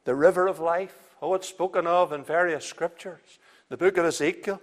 The 0.05 0.14
river 0.14 0.46
of 0.46 0.59
life. 0.59 0.96
Oh, 1.22 1.35
it's 1.35 1.48
spoken 1.48 1.87
of 1.87 2.12
in 2.12 2.24
various 2.24 2.64
scriptures. 2.64 3.38
The 3.68 3.76
book 3.76 3.96
of 3.96 4.05
Ezekiel, 4.05 4.61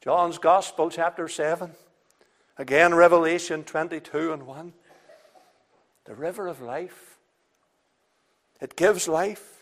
John's 0.00 0.38
Gospel, 0.38 0.90
chapter 0.90 1.28
7. 1.28 1.72
Again, 2.56 2.94
Revelation 2.94 3.64
22 3.64 4.32
and 4.32 4.46
1. 4.46 4.72
The 6.04 6.14
river 6.14 6.48
of 6.48 6.62
life. 6.62 7.18
It 8.60 8.76
gives 8.76 9.06
life. 9.06 9.57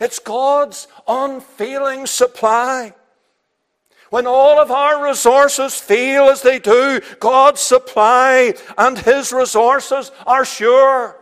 It's 0.00 0.18
God's 0.18 0.88
unfailing 1.08 2.06
supply. 2.06 2.94
When 4.10 4.26
all 4.26 4.60
of 4.60 4.70
our 4.70 5.04
resources 5.04 5.76
fail 5.76 6.24
as 6.24 6.42
they 6.42 6.58
do, 6.58 7.00
God's 7.20 7.60
supply 7.60 8.54
and 8.76 8.98
His 8.98 9.32
resources 9.32 10.10
are 10.26 10.44
sure. 10.44 11.16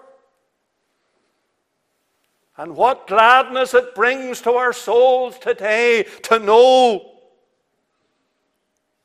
And 2.57 2.74
what 2.74 3.07
gladness 3.07 3.72
it 3.74 3.94
brings 3.94 4.40
to 4.42 4.52
our 4.52 4.72
souls 4.72 5.38
today 5.38 6.07
to 6.24 6.38
know 6.38 7.12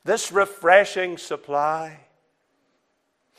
this 0.04 0.32
refreshing 0.32 1.18
supply 1.18 2.00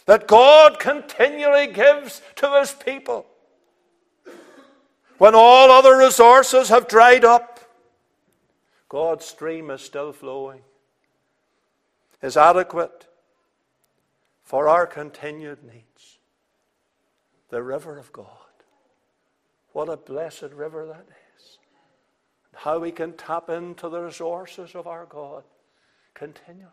that 0.06 0.28
God 0.28 0.80
continually 0.80 1.68
gives 1.68 2.22
to 2.36 2.60
his 2.60 2.72
people. 2.72 3.26
When 5.18 5.34
all 5.34 5.72
other 5.72 5.98
resources 5.98 6.70
have 6.70 6.88
dried 6.88 7.24
up, 7.24 7.60
God's 8.90 9.26
stream 9.26 9.72
is 9.72 9.82
still 9.82 10.12
flowing, 10.12 10.62
is 12.22 12.38
adequate 12.38 13.08
for 14.44 14.68
our 14.68 14.86
continued 14.86 15.64
needs. 15.64 16.20
The 17.50 17.64
river 17.64 17.98
of 17.98 18.12
God. 18.12 18.28
What 19.72 19.90
a 19.90 19.98
blessed 19.98 20.52
river 20.54 20.86
that 20.86 21.06
is. 21.38 21.58
How 22.54 22.80
we 22.80 22.92
can 22.92 23.14
tap 23.14 23.50
into 23.50 23.90
the 23.90 24.02
resources 24.02 24.76
of 24.76 24.88
our 24.88 25.06
God 25.06 25.44
continually. 26.14 26.72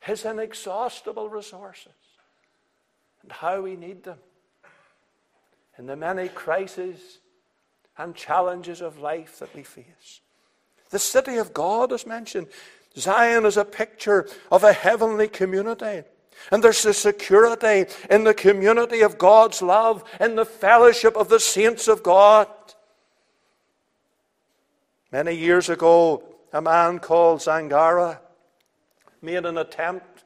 His 0.00 0.24
inexhaustible 0.24 1.28
resources 1.28 1.92
and 3.22 3.32
how 3.32 3.60
we 3.60 3.76
need 3.76 4.04
them 4.04 4.18
in 5.78 5.86
the 5.86 5.96
many 5.96 6.28
crises 6.28 7.18
and 7.96 8.14
challenges 8.14 8.80
of 8.80 8.98
life 8.98 9.38
that 9.38 9.54
we 9.54 9.62
face. 9.62 10.20
The 10.90 10.98
city 10.98 11.36
of 11.36 11.54
God 11.54 11.92
is 11.92 12.06
mentioned. 12.06 12.48
Zion 12.96 13.46
is 13.46 13.56
a 13.56 13.64
picture 13.64 14.28
of 14.50 14.64
a 14.64 14.72
heavenly 14.72 15.28
community. 15.28 16.02
And 16.50 16.62
there's 16.62 16.84
a 16.84 16.94
security 16.94 17.92
in 18.10 18.24
the 18.24 18.34
community 18.34 19.00
of 19.00 19.18
God's 19.18 19.60
love, 19.60 20.04
in 20.20 20.36
the 20.36 20.44
fellowship 20.44 21.16
of 21.16 21.28
the 21.28 21.40
saints 21.40 21.88
of 21.88 22.02
God. 22.02 22.48
Many 25.10 25.34
years 25.34 25.68
ago, 25.68 26.22
a 26.52 26.60
man 26.60 26.98
called 26.98 27.40
Zangara 27.40 28.20
made 29.20 29.44
an 29.44 29.58
attempt 29.58 30.24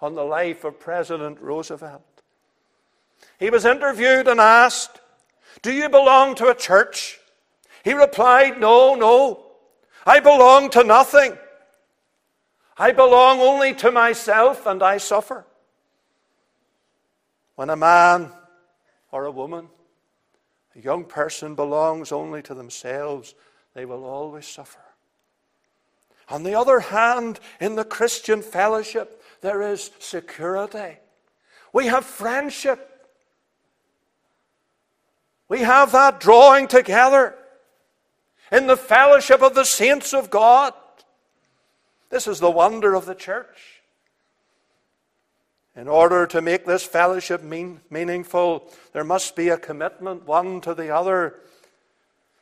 on 0.00 0.14
the 0.14 0.24
life 0.24 0.64
of 0.64 0.78
President 0.78 1.40
Roosevelt. 1.40 2.02
He 3.38 3.50
was 3.50 3.64
interviewed 3.64 4.28
and 4.28 4.40
asked, 4.40 5.00
Do 5.62 5.72
you 5.72 5.88
belong 5.88 6.34
to 6.36 6.48
a 6.48 6.54
church? 6.54 7.18
He 7.84 7.92
replied, 7.92 8.60
No, 8.60 8.94
no. 8.94 9.44
I 10.04 10.20
belong 10.20 10.70
to 10.70 10.84
nothing. 10.84 11.36
I 12.76 12.92
belong 12.92 13.40
only 13.40 13.74
to 13.74 13.90
myself 13.90 14.66
and 14.66 14.82
I 14.82 14.98
suffer. 14.98 15.44
When 17.56 17.70
a 17.70 17.76
man 17.76 18.30
or 19.10 19.24
a 19.24 19.32
woman, 19.32 19.68
a 20.76 20.80
young 20.80 21.04
person 21.04 21.56
belongs 21.56 22.12
only 22.12 22.40
to 22.42 22.54
themselves, 22.54 23.34
they 23.74 23.84
will 23.84 24.04
always 24.04 24.46
suffer. 24.46 24.78
On 26.28 26.42
the 26.42 26.54
other 26.54 26.80
hand, 26.80 27.40
in 27.60 27.74
the 27.74 27.84
Christian 27.84 28.42
fellowship, 28.42 29.22
there 29.40 29.62
is 29.62 29.90
security. 29.98 30.98
We 31.72 31.86
have 31.86 32.04
friendship. 32.04 32.97
We 35.48 35.60
have 35.60 35.92
that 35.92 36.20
drawing 36.20 36.68
together 36.68 37.34
in 38.52 38.66
the 38.66 38.76
fellowship 38.76 39.42
of 39.42 39.54
the 39.54 39.64
saints 39.64 40.12
of 40.12 40.30
God. 40.30 40.74
This 42.10 42.26
is 42.26 42.40
the 42.40 42.50
wonder 42.50 42.94
of 42.94 43.06
the 43.06 43.14
church. 43.14 43.82
In 45.76 45.86
order 45.86 46.26
to 46.26 46.42
make 46.42 46.66
this 46.66 46.82
fellowship 46.82 47.42
mean, 47.42 47.80
meaningful, 47.88 48.68
there 48.92 49.04
must 49.04 49.36
be 49.36 49.48
a 49.48 49.56
commitment 49.56 50.26
one 50.26 50.60
to 50.62 50.74
the 50.74 50.94
other 50.94 51.40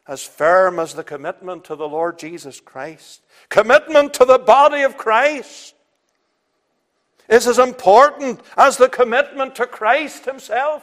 as 0.09 0.23
firm 0.23 0.79
as 0.79 0.95
the 0.95 1.05
commitment 1.05 1.65
to 1.65 1.77
the 1.77 1.89
Lord 1.89 2.19
Jesus 2.19 2.61
Christ. 2.61 3.23
Commitment 3.49 4.15
to 4.15 4.25
the 4.25 4.39
body 4.39 4.83
of 4.83 4.97
Christ 4.97 5.75
is 7.29 7.47
as 7.47 7.59
important 7.59 8.41
as 8.57 8.77
the 8.77 8.89
commitment 8.89 9.57
to 9.57 9.67
Christ 9.67 10.25
Himself. 10.25 10.83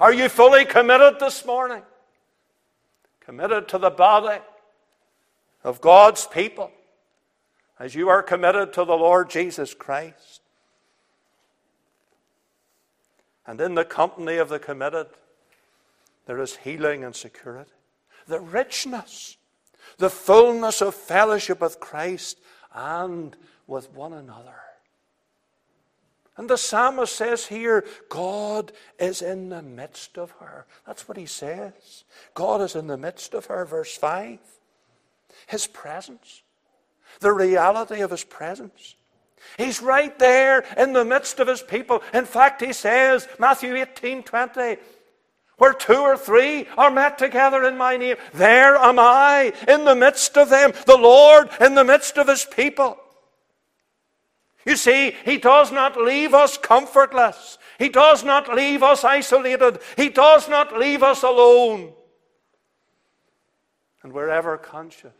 Are 0.00 0.14
you 0.14 0.30
fully 0.30 0.64
committed 0.64 1.20
this 1.20 1.44
morning? 1.44 1.82
Committed 3.20 3.68
to 3.68 3.78
the 3.78 3.90
body 3.90 4.40
of 5.62 5.82
God's 5.82 6.26
people 6.26 6.70
as 7.78 7.94
you 7.94 8.08
are 8.08 8.22
committed 8.22 8.72
to 8.72 8.84
the 8.86 8.96
Lord 8.96 9.28
Jesus 9.28 9.74
Christ. 9.74 10.40
And 13.46 13.60
in 13.60 13.74
the 13.74 13.84
company 13.84 14.38
of 14.38 14.48
the 14.48 14.58
committed, 14.58 15.08
there 16.24 16.40
is 16.40 16.56
healing 16.56 17.04
and 17.04 17.14
security. 17.14 17.70
The 18.26 18.40
richness, 18.40 19.36
the 19.98 20.08
fullness 20.08 20.80
of 20.80 20.94
fellowship 20.94 21.60
with 21.60 21.78
Christ 21.78 22.38
and 22.74 23.36
with 23.66 23.92
one 23.92 24.14
another. 24.14 24.54
And 26.40 26.48
the 26.48 26.56
psalmist 26.56 27.14
says 27.14 27.48
here, 27.48 27.84
God 28.08 28.72
is 28.98 29.20
in 29.20 29.50
the 29.50 29.60
midst 29.60 30.16
of 30.16 30.30
her. 30.40 30.64
That's 30.86 31.06
what 31.06 31.18
he 31.18 31.26
says. 31.26 32.04
God 32.32 32.62
is 32.62 32.74
in 32.74 32.86
the 32.86 32.96
midst 32.96 33.34
of 33.34 33.44
her, 33.44 33.66
verse 33.66 33.94
5. 33.94 34.38
His 35.48 35.66
presence, 35.66 36.40
the 37.20 37.34
reality 37.34 38.00
of 38.00 38.10
his 38.10 38.24
presence. 38.24 38.94
He's 39.58 39.82
right 39.82 40.18
there 40.18 40.64
in 40.78 40.94
the 40.94 41.04
midst 41.04 41.40
of 41.40 41.48
his 41.48 41.60
people. 41.60 42.02
In 42.14 42.24
fact, 42.24 42.62
he 42.62 42.72
says, 42.72 43.28
Matthew 43.38 43.76
18 43.76 44.22
20, 44.22 44.78
where 45.58 45.74
two 45.74 46.00
or 46.00 46.16
three 46.16 46.66
are 46.78 46.90
met 46.90 47.18
together 47.18 47.64
in 47.64 47.76
my 47.76 47.98
name, 47.98 48.16
there 48.32 48.76
am 48.76 48.98
I 48.98 49.52
in 49.68 49.84
the 49.84 49.94
midst 49.94 50.38
of 50.38 50.48
them, 50.48 50.72
the 50.86 50.96
Lord 50.96 51.50
in 51.60 51.74
the 51.74 51.84
midst 51.84 52.16
of 52.16 52.28
his 52.28 52.46
people. 52.46 52.96
You 54.66 54.76
see, 54.76 55.14
He 55.24 55.38
does 55.38 55.72
not 55.72 55.96
leave 55.96 56.34
us 56.34 56.58
comfortless. 56.58 57.58
He 57.78 57.88
does 57.88 58.22
not 58.24 58.54
leave 58.54 58.82
us 58.82 59.04
isolated. 59.04 59.78
He 59.96 60.10
does 60.10 60.48
not 60.48 60.76
leave 60.78 61.02
us 61.02 61.22
alone. 61.22 61.92
And 64.02 64.12
we're 64.12 64.28
ever 64.28 64.56
conscious 64.58 65.12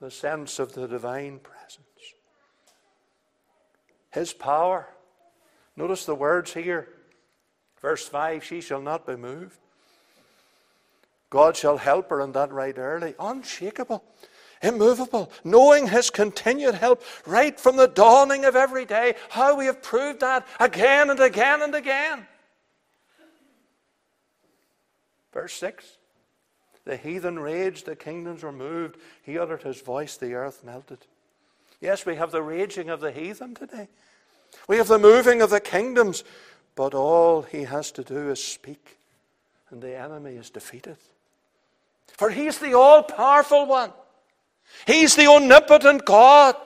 the 0.00 0.10
sense 0.10 0.58
of 0.58 0.74
the 0.74 0.86
divine 0.86 1.38
presence. 1.38 1.84
His 4.12 4.34
power. 4.34 4.88
Notice 5.76 6.04
the 6.04 6.14
words 6.14 6.52
here. 6.52 6.88
Verse 7.80 8.06
5 8.06 8.44
She 8.44 8.60
shall 8.60 8.82
not 8.82 9.06
be 9.06 9.16
moved. 9.16 9.58
God 11.30 11.56
shall 11.56 11.78
help 11.78 12.10
her, 12.10 12.20
and 12.20 12.34
that 12.34 12.52
right 12.52 12.78
early. 12.78 13.14
Unshakable 13.18 14.04
immovable, 14.64 15.30
knowing 15.44 15.88
His 15.88 16.10
continued 16.10 16.74
help 16.74 17.02
right 17.26 17.58
from 17.58 17.76
the 17.76 17.86
dawning 17.86 18.44
of 18.44 18.56
every 18.56 18.84
day. 18.84 19.14
How 19.30 19.56
we 19.56 19.66
have 19.66 19.82
proved 19.82 20.20
that 20.20 20.46
again 20.58 21.10
and 21.10 21.20
again 21.20 21.62
and 21.62 21.74
again. 21.74 22.26
Verse 25.32 25.52
6 25.54 25.98
The 26.84 26.96
heathen 26.96 27.38
raged, 27.38 27.86
the 27.86 27.96
kingdoms 27.96 28.42
were 28.42 28.52
moved. 28.52 28.96
He 29.22 29.38
uttered 29.38 29.62
his 29.62 29.80
voice, 29.82 30.16
the 30.16 30.34
earth 30.34 30.64
melted. 30.64 30.98
Yes, 31.80 32.06
we 32.06 32.16
have 32.16 32.30
the 32.30 32.42
raging 32.42 32.88
of 32.88 33.00
the 33.00 33.12
heathen 33.12 33.54
today. 33.54 33.88
We 34.68 34.76
have 34.78 34.88
the 34.88 34.98
moving 34.98 35.42
of 35.42 35.50
the 35.50 35.60
kingdoms, 35.60 36.24
but 36.76 36.94
all 36.94 37.42
he 37.42 37.64
has 37.64 37.90
to 37.92 38.04
do 38.04 38.30
is 38.30 38.42
speak, 38.42 38.96
and 39.70 39.82
the 39.82 39.98
enemy 39.98 40.36
is 40.36 40.48
defeated. 40.48 40.96
For 42.16 42.30
he's 42.30 42.58
the 42.58 42.74
all 42.74 43.02
powerful 43.02 43.66
one. 43.66 43.92
He's 44.86 45.16
the 45.16 45.26
omnipotent 45.26 46.04
God. 46.04 46.56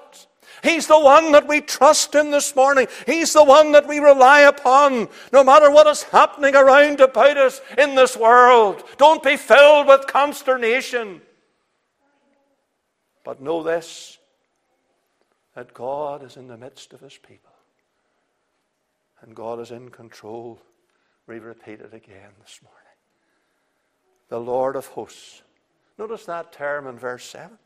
He's 0.62 0.86
the 0.86 0.98
one 0.98 1.32
that 1.32 1.46
we 1.46 1.60
trust 1.60 2.14
in 2.14 2.30
this 2.30 2.56
morning. 2.56 2.88
He's 3.06 3.32
the 3.32 3.44
one 3.44 3.72
that 3.72 3.86
we 3.86 4.00
rely 4.00 4.40
upon, 4.40 5.08
no 5.32 5.44
matter 5.44 5.70
what 5.70 5.86
is 5.86 6.02
happening 6.02 6.56
around 6.56 7.00
about 7.00 7.36
us 7.36 7.60
in 7.76 7.94
this 7.94 8.16
world. 8.16 8.82
Don't 8.96 9.22
be 9.22 9.36
filled 9.36 9.86
with 9.86 10.06
consternation. 10.06 11.22
But 13.24 13.40
know 13.40 13.62
this 13.62 14.18
that 15.54 15.74
God 15.74 16.22
is 16.22 16.36
in 16.36 16.46
the 16.46 16.56
midst 16.56 16.92
of 16.92 17.00
his 17.00 17.18
people, 17.18 17.52
and 19.20 19.34
God 19.34 19.58
is 19.60 19.72
in 19.72 19.88
control. 19.90 20.60
We 21.26 21.40
repeat 21.40 21.80
it 21.80 21.92
again 21.92 22.30
this 22.40 22.60
morning. 22.62 22.78
The 24.28 24.38
Lord 24.38 24.76
of 24.76 24.86
hosts. 24.86 25.42
Notice 25.98 26.26
that 26.26 26.52
term 26.52 26.86
in 26.86 26.96
verse 26.96 27.24
7 27.24 27.58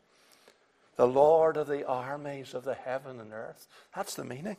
the 0.95 1.07
Lord 1.07 1.57
of 1.57 1.67
the 1.67 1.85
armies 1.85 2.53
of 2.53 2.63
the 2.63 2.73
heaven 2.73 3.19
and 3.19 3.33
earth. 3.33 3.67
That's 3.95 4.15
the 4.15 4.23
meaning. 4.23 4.57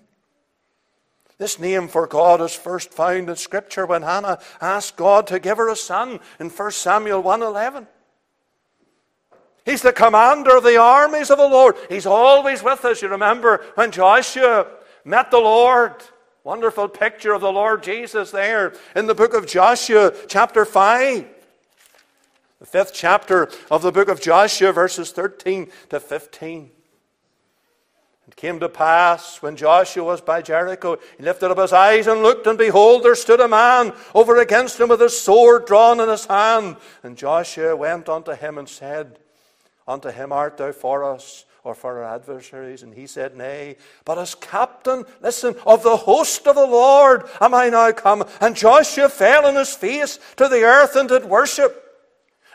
This 1.38 1.58
name 1.58 1.88
for 1.88 2.06
God 2.06 2.40
is 2.40 2.54
first 2.54 2.92
found 2.92 3.28
in 3.28 3.36
Scripture 3.36 3.86
when 3.86 4.02
Hannah 4.02 4.38
asked 4.60 4.96
God 4.96 5.26
to 5.28 5.40
give 5.40 5.56
her 5.58 5.68
a 5.68 5.76
son 5.76 6.20
in 6.38 6.48
1 6.48 6.70
Samuel 6.70 7.22
1.11. 7.22 7.86
He's 9.64 9.82
the 9.82 9.92
commander 9.92 10.56
of 10.56 10.62
the 10.62 10.76
armies 10.76 11.30
of 11.30 11.38
the 11.38 11.48
Lord. 11.48 11.76
He's 11.88 12.06
always 12.06 12.62
with 12.62 12.84
us. 12.84 13.02
You 13.02 13.08
remember 13.08 13.64
when 13.74 13.90
Joshua 13.90 14.66
met 15.04 15.30
the 15.30 15.38
Lord. 15.38 15.94
Wonderful 16.44 16.88
picture 16.88 17.32
of 17.32 17.40
the 17.40 17.50
Lord 17.50 17.82
Jesus 17.82 18.30
there 18.30 18.74
in 18.94 19.06
the 19.06 19.14
book 19.14 19.32
of 19.32 19.46
Joshua, 19.46 20.12
chapter 20.28 20.66
5. 20.66 21.33
The 22.64 22.70
fifth 22.70 22.94
chapter 22.94 23.50
of 23.70 23.82
the 23.82 23.92
book 23.92 24.08
of 24.08 24.22
Joshua, 24.22 24.72
verses 24.72 25.10
13 25.10 25.70
to 25.90 26.00
15. 26.00 26.70
It 28.26 28.36
came 28.36 28.58
to 28.58 28.70
pass 28.70 29.42
when 29.42 29.54
Joshua 29.54 30.02
was 30.02 30.22
by 30.22 30.40
Jericho, 30.40 30.96
he 31.18 31.22
lifted 31.22 31.50
up 31.50 31.58
his 31.58 31.74
eyes 31.74 32.06
and 32.06 32.22
looked, 32.22 32.46
and 32.46 32.56
behold, 32.56 33.02
there 33.02 33.16
stood 33.16 33.40
a 33.40 33.48
man 33.48 33.92
over 34.14 34.38
against 34.38 34.80
him 34.80 34.88
with 34.88 35.02
his 35.02 35.20
sword 35.20 35.66
drawn 35.66 36.00
in 36.00 36.08
his 36.08 36.24
hand. 36.24 36.76
And 37.02 37.18
Joshua 37.18 37.76
went 37.76 38.08
unto 38.08 38.32
him 38.32 38.56
and 38.56 38.66
said, 38.66 39.18
Unto 39.86 40.08
him 40.08 40.32
art 40.32 40.56
thou 40.56 40.72
for 40.72 41.04
us, 41.04 41.44
or 41.64 41.74
for 41.74 42.02
our 42.02 42.14
adversaries? 42.14 42.82
And 42.82 42.94
he 42.94 43.06
said, 43.06 43.36
Nay, 43.36 43.76
but 44.06 44.16
as 44.16 44.34
captain, 44.34 45.04
listen, 45.20 45.54
of 45.66 45.82
the 45.82 45.98
host 45.98 46.46
of 46.46 46.54
the 46.54 46.66
Lord 46.66 47.28
am 47.42 47.52
I 47.52 47.68
now 47.68 47.92
come. 47.92 48.24
And 48.40 48.56
Joshua 48.56 49.10
fell 49.10 49.44
on 49.44 49.54
his 49.54 49.74
face 49.74 50.18
to 50.36 50.48
the 50.48 50.62
earth 50.62 50.96
and 50.96 51.10
did 51.10 51.26
worship 51.26 51.82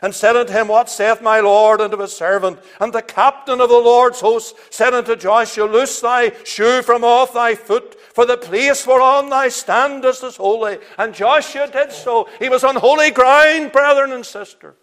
and 0.02 0.14
said 0.14 0.36
unto 0.36 0.52
him, 0.52 0.68
What 0.68 0.88
saith 0.88 1.20
my 1.20 1.40
Lord 1.40 1.80
unto 1.80 1.98
his 1.98 2.16
servant? 2.16 2.58
And 2.80 2.92
the 2.92 3.02
captain 3.02 3.60
of 3.60 3.68
the 3.68 3.76
Lord's 3.76 4.20
host 4.20 4.56
said 4.70 4.94
unto 4.94 5.16
Joshua, 5.16 5.66
Loose 5.66 6.00
thy 6.00 6.32
shoe 6.44 6.82
from 6.82 7.04
off 7.04 7.34
thy 7.34 7.54
foot, 7.54 8.00
for 8.00 8.24
the 8.24 8.36
place 8.36 8.86
whereon 8.86 9.28
thou 9.28 9.48
standest 9.48 10.24
is 10.24 10.36
holy. 10.36 10.78
And 10.98 11.14
Joshua 11.14 11.68
did 11.70 11.92
so. 11.92 12.28
He 12.38 12.48
was 12.48 12.64
on 12.64 12.76
holy 12.76 13.10
ground, 13.10 13.72
brethren 13.72 14.12
and 14.12 14.24
sisters. 14.24 14.76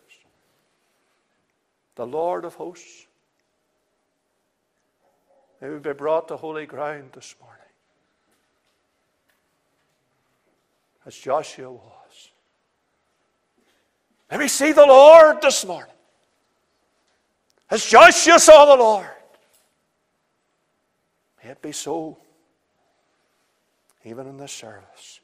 The 1.96 2.06
Lord 2.06 2.46
of 2.46 2.56
hosts. 2.56 3.08
He 5.60 5.68
would 5.68 5.82
be 5.82 5.94
brought 5.94 6.28
to 6.28 6.38
holy 6.38 6.68
ground 6.68 7.10
this 7.14 7.36
morning. 7.42 7.58
As 11.06 11.16
Joshua 11.16 11.72
was. 11.72 11.97
Let 14.30 14.40
me 14.40 14.48
see 14.48 14.72
the 14.74 14.86
Lord 14.86 15.42
this 15.42 15.66
morning. 15.66 15.94
As 17.70 17.86
Joshua 17.86 18.40
saw 18.40 18.66
the 18.66 18.82
Lord. 18.82 19.10
May 21.44 21.52
it 21.52 21.62
be 21.62 21.72
so, 21.72 22.18
even 24.04 24.28
in 24.28 24.38
this 24.38 24.52
service. 24.52 25.22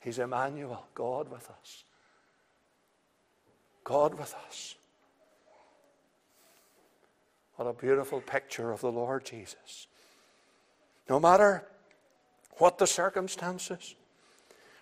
He's 0.00 0.18
Emmanuel, 0.18 0.86
God 0.94 1.30
with 1.30 1.50
us. 1.50 1.84
God 3.82 4.14
with 4.14 4.34
us. 4.46 4.76
What 7.56 7.66
a 7.66 7.72
beautiful 7.72 8.20
picture 8.20 8.70
of 8.70 8.80
the 8.80 8.92
Lord 8.92 9.24
Jesus. 9.24 9.88
No 11.08 11.18
matter 11.18 11.64
what 12.58 12.78
the 12.78 12.86
circumstances, 12.86 13.96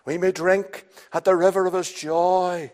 we 0.07 0.17
may 0.17 0.33
drink 0.33 0.87
at 1.13 1.25
the 1.25 1.37
river 1.37 1.67
of 1.67 1.75
his 1.75 1.93
joy 1.93 2.71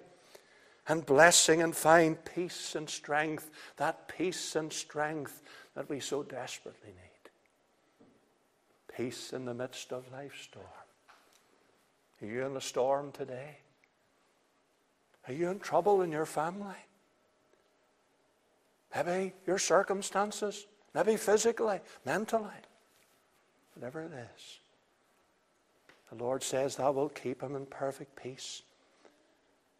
and 0.87 1.05
blessing 1.05 1.63
and 1.63 1.75
find 1.75 2.23
peace 2.25 2.75
and 2.75 2.89
strength, 2.89 3.51
that 3.79 4.07
peace 4.07 4.55
and 4.55 4.73
strength 4.73 5.43
that 5.75 5.89
we 5.89 5.99
so 5.99 6.23
desperately 6.23 6.91
need. 6.91 7.31
Peace 8.97 9.33
in 9.33 9.47
the 9.47 9.55
midst 9.55 9.93
of 9.93 10.05
life's 10.13 10.43
storm. 10.43 10.67
Are 12.21 12.27
you 12.27 12.45
in 12.45 12.57
a 12.57 12.61
storm 12.61 13.11
today? 13.11 13.57
Are 15.27 15.33
you 15.33 15.49
in 15.49 15.59
trouble 15.59 16.03
in 16.03 16.13
your 16.13 16.27
family? 16.27 16.77
Maybe 18.95 19.33
your 19.47 19.59
circumstances, 19.59 20.67
maybe 20.95 21.17
physically, 21.17 21.81
mentally, 22.05 22.51
whatever 23.75 24.03
it 24.03 24.13
is. 24.13 24.62
The 26.13 26.23
Lord 26.23 26.43
says, 26.43 26.77
Thou 26.77 26.93
wilt 26.93 27.15
keep 27.15 27.43
him 27.43 27.57
in 27.57 27.65
perfect 27.65 28.23
peace, 28.23 28.63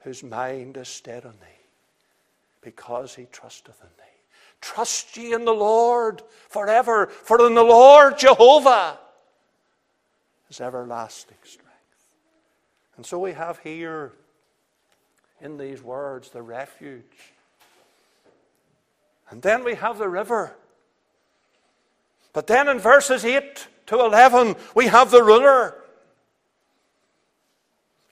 whose 0.01 0.23
mind 0.23 0.79
is 0.79 0.89
stayed 0.89 1.27
on 1.27 1.33
thee, 1.33 1.67
because 2.63 3.15
he 3.15 3.27
trusteth 3.31 3.79
in 3.83 3.89
thee. 3.99 4.03
Trust 4.63 5.15
ye 5.19 5.35
in 5.35 5.45
the 5.45 5.53
Lord 5.53 6.23
forever, 6.49 7.09
for 7.09 7.47
in 7.47 7.55
the 7.55 7.63
Lord 7.63 8.17
Jehovah 8.17 8.99
is 10.49 10.61
everlasting 10.61 11.37
strength. 11.43 11.69
And 12.97 13.05
so 13.05 13.19
we 13.19 13.33
have 13.33 13.59
here 13.59 14.13
in 15.43 15.59
these 15.59 15.83
words 15.83 16.31
the 16.31 16.41
refuge. 16.41 17.35
And 19.29 19.43
then 19.43 19.65
we 19.65 19.75
have 19.75 19.99
the 19.99 20.09
river. 20.09 20.57
But 22.33 22.47
then 22.47 22.69
in 22.69 22.79
verses 22.79 23.23
8 23.23 23.67
to 23.87 24.01
11, 24.01 24.57
we 24.75 24.87
have 24.87 25.11
the 25.11 25.23
ruler. 25.23 25.77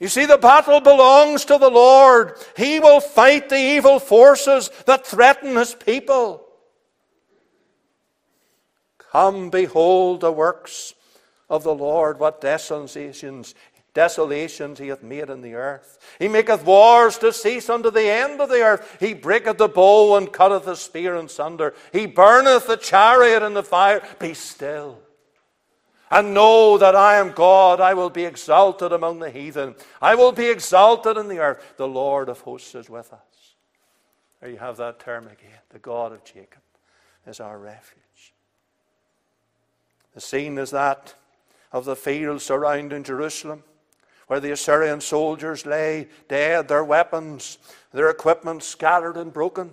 You 0.01 0.09
see, 0.09 0.25
the 0.25 0.39
battle 0.39 0.81
belongs 0.81 1.45
to 1.45 1.59
the 1.59 1.69
Lord. 1.69 2.33
He 2.57 2.81
will 2.81 3.01
fight 3.01 3.51
the 3.51 3.59
evil 3.59 3.99
forces 3.99 4.71
that 4.87 5.07
threaten 5.07 5.57
his 5.57 5.75
people. 5.75 6.47
Come, 8.97 9.51
behold 9.51 10.23
the 10.23 10.33
works 10.33 10.95
of 11.51 11.65
the 11.65 11.75
Lord, 11.75 12.19
what 12.19 12.41
desolations, 12.41 13.55
desolations 13.93 14.79
he 14.79 14.89
hath 14.89 15.03
made 15.03 15.29
in 15.29 15.43
the 15.43 15.55
earth. 15.55 15.99
He 16.19 16.29
maketh 16.29 16.65
wars 16.65 17.19
to 17.19 17.31
cease 17.31 17.69
unto 17.69 17.91
the 17.91 18.09
end 18.09 18.41
of 18.41 18.49
the 18.49 18.63
earth. 18.63 18.97
He 19.01 19.13
breaketh 19.13 19.59
the 19.59 19.69
bow 19.69 20.17
and 20.17 20.33
cutteth 20.33 20.65
the 20.65 20.77
spear 20.77 21.17
in 21.17 21.29
sunder. 21.29 21.75
He 21.93 22.07
burneth 22.07 22.69
the 22.69 22.77
chariot 22.79 23.43
in 23.43 23.53
the 23.53 23.63
fire. 23.63 24.03
Be 24.19 24.33
still 24.33 25.03
and 26.11 26.35
know 26.35 26.77
that 26.77 26.97
I 26.97 27.17
am 27.17 27.33
God. 27.33 27.81
I 27.81 27.95
will 27.95 28.11
be 28.11 28.25
exalted 28.25 28.93
among 28.93 29.21
the 29.21 29.31
heathen. 29.31 29.75
I 30.03 30.15
will 30.15 30.33
be 30.33 30.51
exalted 30.51 31.17
in 31.17 31.29
the 31.29 31.39
earth. 31.39 31.75
The 31.77 31.89
Lord 31.89 32.29
of 32.29 32.41
hosts 32.41 32.75
is 32.75 32.91
with 32.91 33.13
us. 33.13 33.21
There 34.41 34.51
you 34.51 34.57
have 34.59 34.77
that 34.79 34.99
term 34.99 35.27
again. 35.27 35.61
The 35.69 35.79
God 35.79 36.13
of 36.13 36.25
Jacob 36.25 36.63
is 37.27 37.41
our 37.41 37.59
refuge. 37.59 38.01
The 40.15 40.21
scene 40.21 40.59
is 40.59 40.71
that 40.71 41.15
of 41.73 41.85
the 41.85 41.97
fields 41.97 42.45
surrounding 42.45 43.05
Jerusalem, 43.05 43.63
where 44.27 44.41
the 44.41 44.53
Assyrian 44.53 45.01
soldiers 45.01 45.67
lay 45.67 46.09
dead, 46.29 46.69
their 46.69 46.85
weapons, 46.85 47.59
their 47.93 48.11
equipment 48.11 48.63
scattered 48.63 49.17
and 49.17 49.33
broken. 49.33 49.73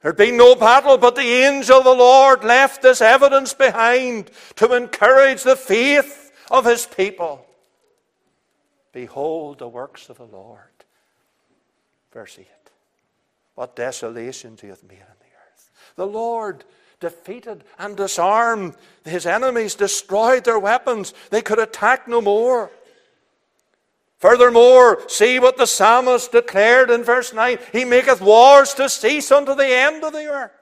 There'd 0.00 0.16
been 0.16 0.36
no 0.36 0.54
battle, 0.54 0.98
but 0.98 1.16
the 1.16 1.22
angel 1.22 1.78
of 1.78 1.84
the 1.84 1.94
Lord 1.94 2.44
left 2.44 2.82
this 2.82 3.00
evidence 3.00 3.54
behind 3.54 4.30
to 4.56 4.74
encourage 4.74 5.42
the 5.42 5.56
faith 5.56 6.32
of 6.50 6.64
his 6.64 6.86
people. 6.86 7.46
Behold 8.92 9.58
the 9.58 9.68
works 9.68 10.08
of 10.08 10.18
the 10.18 10.24
Lord. 10.24 10.60
Verse 12.12 12.38
8. 12.38 12.46
What 13.54 13.76
desolations 13.76 14.60
he 14.60 14.68
hath 14.68 14.82
made 14.82 14.94
in 14.94 15.18
the 15.20 15.26
earth. 15.26 15.70
The 15.96 16.06
Lord 16.06 16.64
defeated 17.00 17.64
and 17.78 17.96
disarmed 17.96 18.74
his 19.04 19.26
enemies, 19.26 19.74
destroyed 19.74 20.44
their 20.44 20.58
weapons. 20.58 21.14
They 21.30 21.42
could 21.42 21.58
attack 21.58 22.08
no 22.08 22.20
more. 22.20 22.70
Furthermore, 24.18 25.02
see 25.08 25.38
what 25.38 25.56
the 25.56 25.66
psalmist 25.66 26.32
declared 26.32 26.90
in 26.90 27.04
verse 27.04 27.32
9 27.32 27.58
He 27.72 27.84
maketh 27.84 28.20
wars 28.20 28.72
to 28.74 28.88
cease 28.88 29.30
unto 29.30 29.54
the 29.54 29.68
end 29.68 30.04
of 30.04 30.12
the 30.12 30.26
earth. 30.26 30.52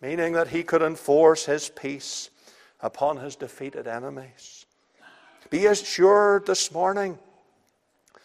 Meaning 0.00 0.32
that 0.32 0.48
he 0.48 0.62
could 0.62 0.82
enforce 0.82 1.46
his 1.46 1.68
peace 1.68 2.28
upon 2.80 3.18
his 3.18 3.36
defeated 3.36 3.86
enemies. 3.86 4.66
Be 5.48 5.66
assured 5.66 6.46
this 6.46 6.72
morning 6.72 7.18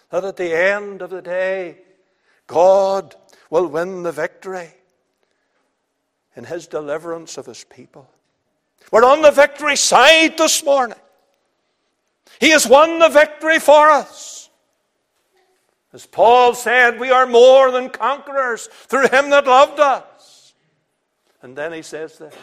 that 0.09 0.25
at 0.25 0.37
the 0.37 0.53
end 0.53 1.01
of 1.01 1.09
the 1.09 1.21
day, 1.21 1.77
God 2.47 3.15
will 3.49 3.67
win 3.67 4.03
the 4.03 4.11
victory 4.11 4.69
in 6.35 6.45
his 6.45 6.67
deliverance 6.67 7.37
of 7.37 7.45
his 7.45 7.63
people. 7.63 8.09
We're 8.91 9.03
on 9.03 9.21
the 9.21 9.31
victory 9.31 9.75
side 9.75 10.37
this 10.37 10.63
morning. 10.63 10.97
He 12.39 12.51
has 12.51 12.67
won 12.67 12.99
the 12.99 13.09
victory 13.09 13.59
for 13.59 13.89
us. 13.89 14.49
As 15.93 16.05
Paul 16.05 16.53
said, 16.53 16.99
we 16.99 17.09
are 17.09 17.25
more 17.25 17.71
than 17.71 17.89
conquerors 17.89 18.67
through 18.67 19.07
him 19.07 19.29
that 19.29 19.47
loved 19.47 19.79
us. 19.79 20.53
And 21.41 21.57
then 21.57 21.73
he 21.73 21.81
says 21.81 22.17
this 22.17 22.35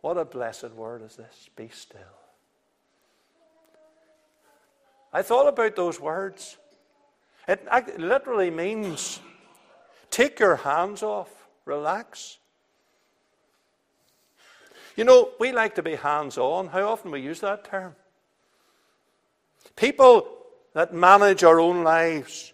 What 0.00 0.16
a 0.16 0.24
blessed 0.24 0.70
word 0.70 1.02
is 1.02 1.16
this 1.16 1.50
be 1.56 1.68
still. 1.68 2.00
I 5.12 5.22
thought 5.22 5.48
about 5.48 5.76
those 5.76 6.00
words. 6.00 6.58
It 7.48 7.66
literally 7.98 8.50
means 8.50 9.20
take 10.10 10.40
your 10.40 10.56
hands 10.56 11.02
off, 11.02 11.30
relax. 11.64 12.38
You 14.96 15.04
know, 15.04 15.30
we 15.38 15.52
like 15.52 15.74
to 15.76 15.82
be 15.82 15.94
hands 15.94 16.38
on. 16.38 16.68
How 16.68 16.88
often 16.88 17.10
we 17.10 17.20
use 17.20 17.40
that 17.40 17.64
term? 17.64 17.94
People 19.76 20.26
that 20.72 20.92
manage 20.92 21.44
our 21.44 21.60
own 21.60 21.84
lives. 21.84 22.52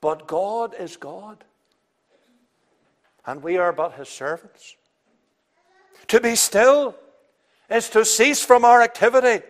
But 0.00 0.26
God 0.26 0.74
is 0.78 0.96
God. 0.96 1.42
And 3.26 3.42
we 3.42 3.56
are 3.56 3.72
but 3.72 3.94
His 3.94 4.08
servants. 4.08 4.76
To 6.08 6.20
be 6.20 6.36
still 6.36 6.94
is 7.70 7.88
to 7.90 8.04
cease 8.04 8.44
from 8.44 8.64
our 8.64 8.82
activity. 8.82 9.44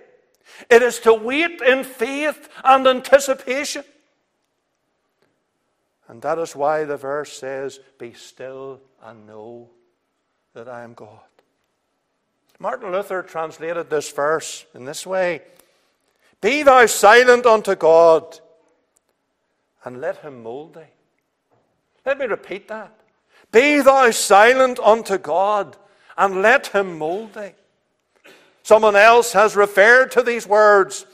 It 0.71 0.83
is 0.83 1.01
to 1.01 1.15
wait 1.15 1.61
in 1.61 1.83
faith 1.83 2.49
and 2.63 2.87
anticipation. 2.87 3.85
And 6.07 6.23
that 6.23 6.39
is 6.39 6.55
why 6.55 6.85
the 6.85 6.97
verse 6.97 7.33
says, 7.33 7.81
Be 7.99 8.13
still 8.13 8.81
and 9.03 9.27
know 9.27 9.71
that 10.53 10.69
I 10.69 10.83
am 10.83 10.95
God. 10.95 11.19
Martin 12.59 12.93
Luther 12.93 13.23
translated 13.23 13.91
this 13.91 14.13
verse 14.13 14.65
in 14.75 14.85
this 14.85 15.07
way 15.07 15.43
be 16.45 16.63
thou 16.63 16.85
silent 16.85 17.47
unto 17.47 17.75
God 17.75 18.39
and 19.83 20.03
let 20.03 20.19
him 20.19 20.43
mold 20.43 20.75
thee. 20.75 20.93
Let 22.05 22.19
me 22.19 22.27
repeat 22.27 22.69
that. 22.69 22.95
Be 23.51 23.81
thou 23.81 24.11
silent 24.11 24.79
unto 24.79 25.17
God 25.17 25.79
and 26.19 26.43
let 26.43 26.67
him 26.67 26.99
mold 26.99 27.33
thee. 27.33 27.55
Someone 28.63 28.95
else 28.95 29.33
has 29.33 29.57
referred 29.57 30.11
to 30.11 30.23
these 30.23 30.47
words 30.47 31.07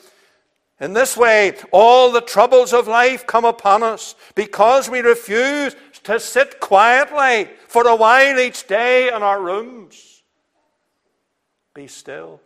in 0.80 0.94
this 0.94 1.16
way 1.16 1.56
all 1.70 2.10
the 2.10 2.22
troubles 2.22 2.72
of 2.72 2.88
life 2.88 3.24
come 3.24 3.44
upon 3.44 3.84
us 3.84 4.16
because 4.34 4.90
we 4.90 4.98
refuse 4.98 5.76
to 6.02 6.18
sit 6.18 6.58
quietly 6.58 7.48
for 7.68 7.86
a 7.86 7.94
while 7.94 8.36
each 8.36 8.66
day 8.66 9.06
in 9.14 9.22
our 9.22 9.40
rooms. 9.40 10.24
Be 11.72 11.86
still 11.86 12.40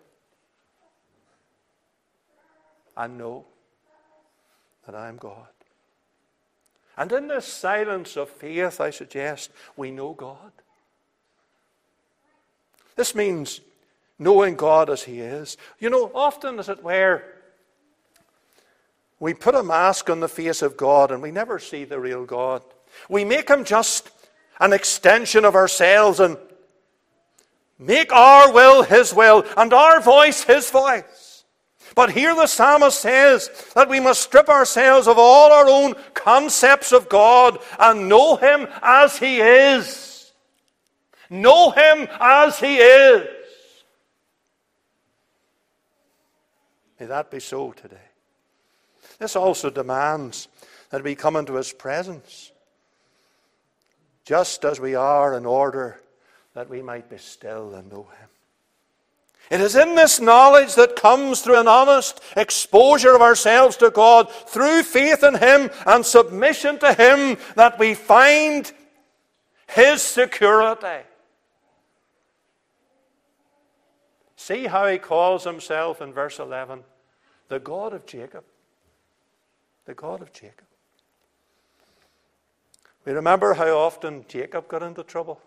and 2.97 3.19
know 3.19 3.45
that 4.87 4.95
I 4.95 5.09
am 5.09 5.17
God. 5.17 5.49
And 6.97 7.11
in 7.13 7.29
this 7.29 7.47
silence 7.47 8.17
of 8.17 8.29
faith, 8.29 8.81
I 8.81 8.91
suggest 8.91 9.51
we 9.77 9.91
know 9.91 10.13
God. 10.13 10.53
This 12.97 13.15
means 13.15 13.61
knowing 14.19 14.55
God 14.55 14.89
as 14.91 15.03
He 15.03 15.21
is. 15.21 15.57
You 15.81 15.91
know, 15.91 16.11
often, 16.15 16.59
as 16.59 16.69
it 16.69 16.83
were, 16.85 17.23
we 19.19 19.35
put 19.35 19.55
a 19.55 19.63
mask 19.63 20.11
on 20.11 20.21
the 20.21 20.29
face 20.29 20.63
of 20.63 20.77
God 20.77 21.11
and 21.11 21.23
we 21.23 21.31
never 21.31 21.59
see 21.59 21.85
the 21.85 21.99
real 21.99 22.25
God. 22.25 22.63
We 23.09 23.25
make 23.25 23.49
Him 23.49 23.65
just 23.65 24.11
an 24.61 24.73
extension 24.73 25.45
of 25.45 25.57
ourselves 25.57 26.21
and 26.21 26.37
make 27.79 28.13
our 28.13 28.53
will 28.53 28.85
His 28.85 29.13
will 29.13 29.45
and 29.57 29.73
our 29.73 30.01
voice 30.01 30.45
His 30.45 30.71
voice. 30.71 31.24
But 31.95 32.11
here 32.11 32.35
the 32.35 32.47
psalmist 32.47 33.01
says 33.01 33.51
that 33.75 33.89
we 33.89 34.01
must 34.01 34.23
strip 34.23 34.49
ourselves 34.49 35.07
of 35.07 35.17
all 35.19 35.53
our 35.53 35.69
own 35.69 35.95
concepts 36.13 36.93
of 36.93 37.09
God 37.09 37.59
and 37.79 38.09
know 38.09 38.37
Him 38.37 38.67
as 38.83 39.19
He 39.19 39.41
is. 39.41 40.33
Know 41.31 41.71
Him 41.71 42.09
as 42.21 42.59
He 42.59 42.79
is. 42.79 43.29
May 46.99 47.07
that 47.07 47.31
be 47.31 47.41
so 47.41 47.73
today. 47.73 47.97
This 49.19 49.37
also 49.37 49.71
demands 49.71 50.49
that 50.91 51.05
we 51.05 51.15
come 51.15 51.37
into 51.37 51.55
His 51.55 51.73
presence 51.73 52.51
just 54.25 54.65
as 54.65 54.81
we 54.81 54.95
are 54.95 55.37
in 55.37 55.45
order 55.47 56.01
that 56.55 56.71
we 56.71 56.83
might 56.83 57.11
be 57.11 57.19
still 57.19 57.75
and 57.75 57.91
know 57.91 58.05
Him. 58.05 58.24
It 59.51 59.61
is 59.61 59.77
in 59.77 59.95
this 59.95 60.21
knowledge 60.21 60.75
that 60.75 60.97
comes 60.97 61.43
through 61.43 61.61
an 61.61 61.69
honest 61.69 62.21
exposure 62.37 63.15
of 63.15 63.21
ourselves 63.21 63.77
to 63.79 63.91
God, 63.91 64.31
through 64.31 64.83
faith 64.83 65.23
in 65.23 65.35
Him 65.35 65.71
and 65.87 66.05
submission 66.05 66.79
to 66.79 66.95
Him, 66.95 67.37
that 67.55 67.79
we 67.79 67.95
find 67.95 68.73
His 69.67 70.03
security. 70.03 71.05
See 74.37 74.67
how 74.67 74.87
He 74.89 74.99
calls 74.99 75.45
Himself 75.45 76.01
in 76.01 76.13
verse 76.13 76.39
11 76.39 76.83
the 77.49 77.61
God 77.61 77.93
of 77.93 78.07
Jacob. 78.07 78.45
the 79.85 79.95
God 79.95 80.23
of 80.23 80.33
Jacob. 80.33 80.65
We 83.05 83.13
remember 83.13 83.53
how 83.53 83.77
often 83.77 84.25
Jacob 84.29 84.67
got 84.67 84.83
into 84.83 85.03
trouble 85.03 85.41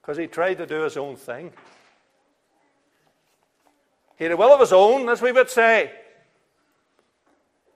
because 0.00 0.18
he 0.18 0.26
tried 0.26 0.54
to 0.54 0.66
do 0.66 0.82
his 0.82 0.96
own 0.96 1.16
thing. 1.16 1.52
He 4.16 4.24
had 4.24 4.32
a 4.32 4.36
will 4.36 4.52
of 4.52 4.60
his 4.60 4.72
own, 4.72 5.08
as 5.08 5.20
we 5.20 5.32
would 5.32 5.50
say. 5.50 5.92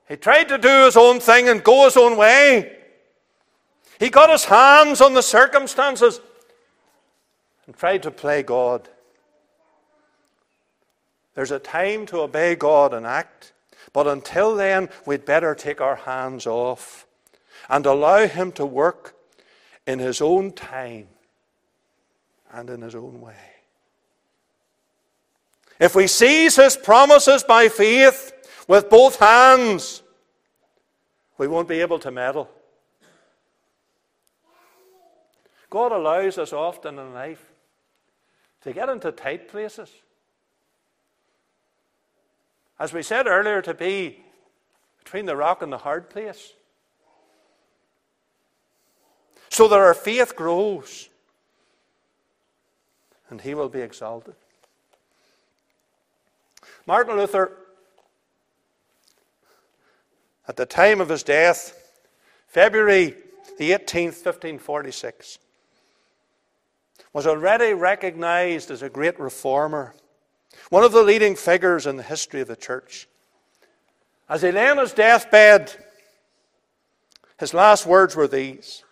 He 0.09 0.17
tried 0.17 0.49
to 0.49 0.59
do 0.59 0.85
his 0.85 0.97
own 0.97 1.21
thing 1.21 1.49
and 1.49 1.63
go 1.63 1.85
his 1.85 1.97
own 1.97 2.17
way. 2.17 2.77
He 3.99 4.09
got 4.09 4.31
his 4.31 4.45
hands 4.45 5.01
on 5.01 5.15
the 5.15 5.23
circumstances 5.23 6.21
and 7.67 7.77
tried 7.77 8.03
to 8.03 8.11
play 8.11 8.43
God. 8.43 8.89
There's 11.35 11.53
a 11.53 11.59
time 11.59 12.07
to 12.07 12.21
obey 12.21 12.57
God 12.57 12.93
and 12.93 13.07
act, 13.07 13.53
but 13.93 14.07
until 14.07 14.57
then, 14.57 14.89
we'd 15.07 15.25
better 15.25 15.55
take 15.55 15.81
our 15.81 15.97
hands 15.97 16.47
off 16.47 17.07
and 17.69 17.87
allow 17.87 18.27
Him 18.27 18.53
to 18.53 18.67
work 18.67 19.15
in 19.87 19.99
His 19.99 20.21
own 20.21 20.53
time 20.53 21.09
and 22.53 22.69
in 22.69 22.83
His 22.83 22.95
own 22.95 23.21
way. 23.21 23.60
If 25.81 25.95
we 25.95 26.07
seize 26.07 26.57
His 26.57 26.77
promises 26.77 27.43
by 27.43 27.71
faith 27.71 28.33
with 28.69 28.91
both 28.91 29.19
hands, 29.19 30.03
we 31.39 31.49
won't 31.49 31.69
be 31.69 31.81
able 31.81 31.99
to 32.01 32.11
meddle. 32.11 32.51
God 35.71 35.91
allows 35.93 36.37
us 36.37 36.53
often 36.53 36.99
in 36.99 37.15
life 37.15 37.51
to 38.63 38.75
get 38.75 38.91
into 38.91 39.11
tight 39.11 39.49
places. 39.49 39.91
As 42.79 42.93
we 42.93 43.03
said 43.03 43.27
earlier, 43.27 43.63
to 43.63 43.73
be 43.73 44.23
between 44.99 45.25
the 45.25 45.37
rock 45.37 45.63
and 45.63 45.73
the 45.73 45.79
hard 45.79 46.11
place. 46.11 46.53
So 49.49 49.67
that 49.69 49.79
our 49.79 49.95
faith 49.95 50.37
grows 50.37 51.09
and 53.31 53.41
he 53.41 53.55
will 53.55 53.69
be 53.69 53.81
exalted. 53.81 54.35
Martin 56.87 57.17
Luther, 57.17 57.53
at 60.49 60.57
the 60.57 60.67
time 60.67 61.01
of 61.01 61.09
his 61.09 61.23
death, 61.23 61.77
February 62.49 63.15
the 63.59 63.73
18th, 63.73 64.25
1546, 64.25 65.39
was 67.13 67.27
already 67.27 67.75
recognized 67.75 68.71
as 68.71 68.83
a 68.83 68.89
great 68.89 69.21
reformer, 69.21 69.95
one 70.71 70.83
of 70.83 70.93
the 70.93 71.03
leading 71.03 71.37
figures 71.37 71.87
in 71.87 71.97
the 71.97 72.03
history 72.03 72.41
of 72.41 72.49
the 72.49 72.57
church. 72.57 73.07
As 74.29 74.43
he 74.43 74.51
lay 74.51 74.69
on 74.69 74.79
his 74.79 74.93
deathbed, 74.93 75.75
his 77.39 77.53
last 77.53 77.85
words 77.85 78.17
were 78.17 78.29
these 78.29 78.83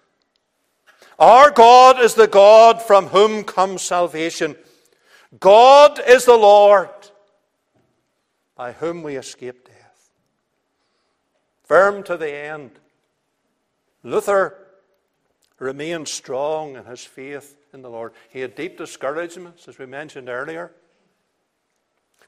Our 1.19 1.51
God 1.51 2.01
is 2.01 2.15
the 2.15 2.29
God 2.29 2.83
from 2.83 3.07
whom 3.07 3.45
comes 3.45 3.83
salvation. 3.83 4.57
God 5.41 6.01
is 6.07 6.25
the 6.25 6.37
Lord 6.37 6.91
by 8.59 8.73
whom 8.73 9.05
we 9.05 9.15
escape 9.15 9.65
death. 9.69 10.11
Firm 11.63 12.03
to 12.03 12.17
the 12.17 12.35
end, 12.35 12.73
Luther 14.03 14.59
remained 15.61 16.09
strong 16.09 16.75
in 16.75 16.85
his 16.85 17.05
faith 17.05 17.57
in 17.73 17.83
the 17.83 17.89
Lord. 17.89 18.13
He 18.31 18.41
had 18.41 18.57
deep 18.57 18.77
discouragements, 18.77 19.69
as 19.69 19.79
we 19.79 19.87
mentioned 19.87 20.29
earlier, 20.29 20.73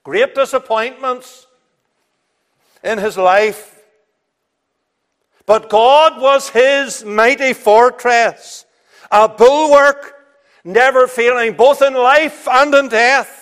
great 0.04 0.36
disappointments 0.36 1.48
in 2.84 2.98
his 2.98 3.18
life. 3.18 3.82
But 5.46 5.68
God 5.68 6.22
was 6.22 6.50
his 6.50 7.04
mighty 7.04 7.54
fortress, 7.54 8.66
a 9.10 9.28
bulwark 9.28 10.14
never 10.62 11.08
failing, 11.08 11.54
both 11.54 11.82
in 11.82 11.94
life 11.94 12.46
and 12.46 12.72
in 12.72 12.88
death. 12.88 13.39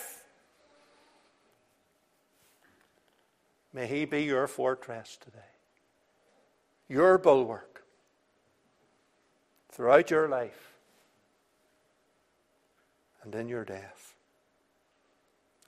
May 3.78 3.86
he 3.86 4.06
be 4.06 4.24
your 4.24 4.48
fortress 4.48 5.16
today, 5.16 5.38
your 6.88 7.16
bulwark 7.16 7.84
throughout 9.70 10.10
your 10.10 10.26
life 10.26 10.72
and 13.22 13.32
in 13.36 13.48
your 13.48 13.64
death. 13.64 14.16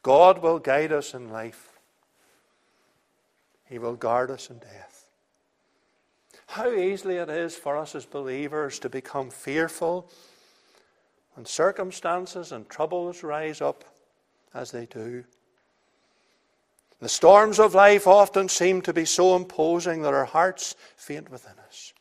God 0.02 0.42
will 0.42 0.58
guide 0.58 0.90
us 0.90 1.14
in 1.14 1.30
life. 1.30 1.78
He 3.68 3.78
will 3.78 3.94
guard 3.94 4.32
us 4.32 4.50
in 4.50 4.58
death. 4.58 5.06
How 6.48 6.72
easily 6.72 7.18
it 7.18 7.30
is 7.30 7.54
for 7.54 7.76
us 7.76 7.94
as 7.94 8.06
believers 8.06 8.80
to 8.80 8.88
become 8.88 9.30
fearful 9.30 10.10
when 11.36 11.46
circumstances 11.46 12.50
and 12.50 12.68
troubles 12.68 13.22
rise 13.22 13.60
up 13.60 13.84
as 14.52 14.72
they 14.72 14.86
do. 14.86 15.22
The 17.00 17.08
storms 17.08 17.58
of 17.58 17.74
life 17.74 18.06
often 18.06 18.48
seem 18.48 18.82
to 18.82 18.92
be 18.92 19.06
so 19.06 19.34
imposing 19.34 20.02
that 20.02 20.12
our 20.12 20.26
hearts 20.26 20.76
faint 20.96 21.30
within 21.30 21.58
us. 21.66 21.94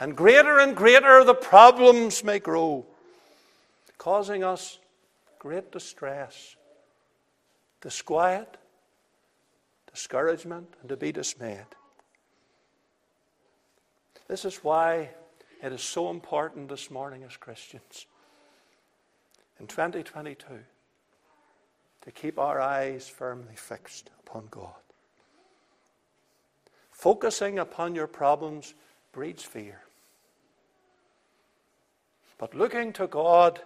And 0.00 0.16
greater 0.16 0.58
and 0.58 0.76
greater 0.76 1.22
the 1.22 1.34
problems 1.34 2.24
may 2.24 2.40
grow 2.40 2.86
causing 4.02 4.42
us 4.42 4.80
great 5.38 5.70
distress, 5.70 6.56
disquiet, 7.80 8.56
discouragement, 9.92 10.74
and 10.80 10.88
to 10.88 10.96
be 10.96 11.12
dismayed. 11.12 11.66
This 14.26 14.44
is 14.44 14.56
why 14.56 15.10
it 15.62 15.72
is 15.72 15.82
so 15.82 16.10
important 16.10 16.68
this 16.68 16.90
morning 16.90 17.22
as 17.22 17.36
Christians 17.36 18.06
in 19.60 19.68
2022 19.68 20.42
to 22.02 22.10
keep 22.10 22.38
our 22.38 22.60
eyes 22.60 23.08
firmly 23.08 23.54
fixed 23.54 24.10
upon 24.20 24.48
God. 24.50 24.74
Focusing 26.90 27.58
upon 27.58 27.94
your 27.94 28.06
problems 28.06 28.74
breeds 29.12 29.42
fear. 29.42 29.80
But 32.38 32.54
looking 32.54 32.92
to 32.94 33.06
God 33.06 33.60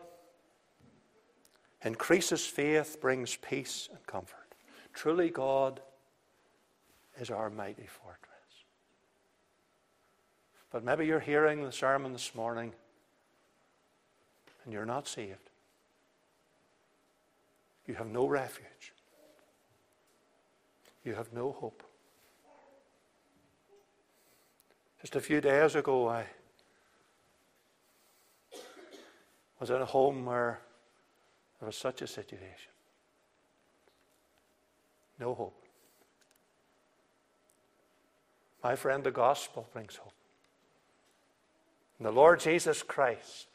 increases 1.82 2.46
faith, 2.46 3.00
brings 3.00 3.36
peace 3.36 3.88
and 3.90 4.06
comfort. 4.06 4.54
Truly, 4.92 5.30
God 5.30 5.80
is 7.18 7.30
our 7.30 7.48
mighty 7.48 7.86
fortress. 7.86 8.26
But 10.70 10.84
maybe 10.84 11.06
you're 11.06 11.20
hearing 11.20 11.64
the 11.64 11.72
sermon 11.72 12.12
this 12.12 12.34
morning 12.34 12.72
and 14.64 14.72
you're 14.72 14.84
not 14.84 15.06
saved. 15.08 15.45
You 17.86 17.94
have 17.94 18.08
no 18.08 18.26
refuge. 18.26 18.92
You 21.04 21.14
have 21.14 21.32
no 21.32 21.52
hope. 21.52 21.82
Just 25.00 25.14
a 25.14 25.20
few 25.20 25.40
days 25.40 25.76
ago, 25.76 26.08
I 26.08 26.26
was 29.60 29.70
in 29.70 29.80
a 29.80 29.84
home 29.84 30.24
where 30.24 30.60
there 31.60 31.66
was 31.66 31.76
such 31.76 32.02
a 32.02 32.06
situation. 32.06 32.72
No 35.20 35.34
hope. 35.34 35.62
My 38.62 38.74
friend, 38.74 39.04
the 39.04 39.12
gospel 39.12 39.68
brings 39.72 39.96
hope. 39.96 40.12
And 41.98 42.06
the 42.06 42.12
Lord 42.12 42.40
Jesus 42.40 42.82
Christ 42.82 43.46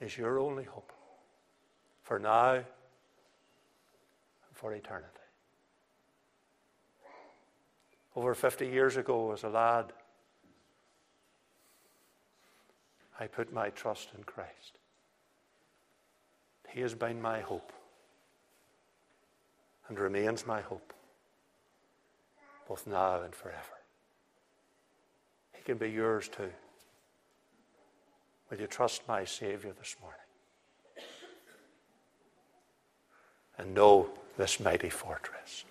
is 0.00 0.18
your 0.18 0.38
only 0.40 0.64
hope 0.64 0.92
for 2.02 2.18
now 2.18 2.64
for 4.58 4.74
eternity. 4.74 5.06
Over 8.16 8.34
50 8.34 8.66
years 8.66 8.96
ago, 8.96 9.30
as 9.30 9.44
a 9.44 9.48
lad, 9.48 9.92
I 13.20 13.28
put 13.28 13.52
my 13.52 13.70
trust 13.70 14.08
in 14.16 14.24
Christ. 14.24 14.78
He 16.70 16.80
has 16.80 16.92
been 16.92 17.22
my 17.22 17.40
hope 17.40 17.72
and 19.88 19.96
remains 19.96 20.44
my 20.44 20.60
hope, 20.60 20.92
both 22.66 22.84
now 22.84 23.22
and 23.22 23.34
forever. 23.34 23.78
He 25.52 25.62
can 25.62 25.78
be 25.78 25.88
yours 25.88 26.28
too. 26.28 26.50
Will 28.50 28.58
you 28.58 28.66
trust 28.66 29.02
my 29.06 29.24
Savior 29.24 29.72
this 29.78 29.94
morning? 30.00 30.18
And 33.56 33.72
know 33.72 34.10
this 34.38 34.60
mighty 34.60 34.88
fortress. 34.88 35.64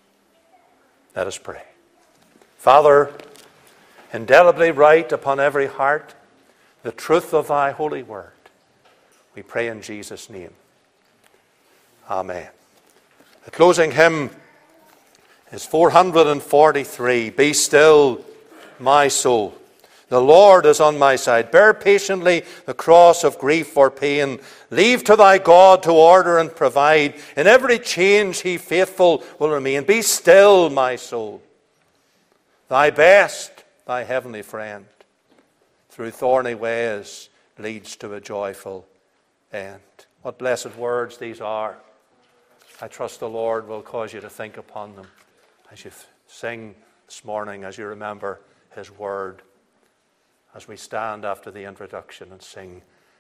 Let 1.16 1.26
us 1.26 1.40
pray. 1.40 1.64
Father, 2.58 3.12
indelibly 4.14 4.70
write 4.70 5.12
upon 5.12 5.40
every 5.40 5.66
heart 5.66 6.14
the 6.84 6.92
truth 6.92 7.34
of 7.34 7.48
thy 7.48 7.72
holy 7.72 8.04
word. 8.04 8.32
We 9.34 9.42
pray 9.42 9.68
in 9.70 9.82
Jesus' 9.82 10.30
name. 10.30 10.52
Amen. 12.10 12.50
The 13.46 13.52
closing 13.52 13.92
hymn 13.92 14.30
is 15.52 15.66
443. 15.66 17.30
Be 17.32 17.54
still, 17.54 18.24
my 18.80 19.08
soul. 19.08 19.58
The 20.10 20.22
Lord 20.22 20.66
is 20.66 20.80
on 20.80 20.98
my 20.98 21.18
side. 21.18 21.52
Bear 21.52 21.74
patiently 21.74 22.46
the 22.66 22.74
cross 22.74 23.24
of 23.24 23.38
grief 23.38 23.76
or 23.76 23.92
pain. 23.92 24.40
Leave 24.72 25.04
to 25.04 25.16
thy 25.18 25.38
God 25.38 25.84
to 25.84 25.92
order 25.92 26.38
and 26.38 26.54
provide. 26.56 27.16
In 27.36 27.46
every 27.46 27.78
change 27.78 28.42
he 28.42 28.58
faithful 28.58 29.24
will 29.38 29.50
remain. 29.50 29.84
Be 29.84 30.02
still, 30.02 30.70
my 30.70 30.96
soul. 30.96 31.42
Thy 32.70 32.90
best, 32.90 33.66
thy 33.86 34.04
heavenly 34.04 34.42
friend, 34.42 34.86
through 35.90 36.12
thorny 36.12 36.56
ways 36.56 37.30
leads 37.58 37.96
to 37.98 38.14
a 38.14 38.22
joyful 38.22 38.86
end. 39.52 39.82
What 40.22 40.38
blessed 40.38 40.76
words 40.76 41.18
these 41.18 41.42
are. 41.42 41.78
I 42.82 42.88
trust 42.88 43.20
the 43.20 43.30
Lord 43.30 43.68
will 43.68 43.82
cause 43.82 44.14
you 44.14 44.22
to 44.22 44.30
think 44.30 44.58
upon 44.58 44.96
them 44.96 45.08
as 45.72 45.84
you 45.84 45.92
sing 46.28 46.76
this 47.08 47.26
morning, 47.26 47.64
as 47.64 47.78
you 47.78 47.88
remember 47.88 48.40
his 48.76 48.92
word, 48.92 49.42
as 50.56 50.68
we 50.68 50.76
stand 50.76 51.26
after 51.26 51.52
the 51.52 51.64
introduction 51.64 52.32
and 52.32 52.42
sing. 52.42 52.82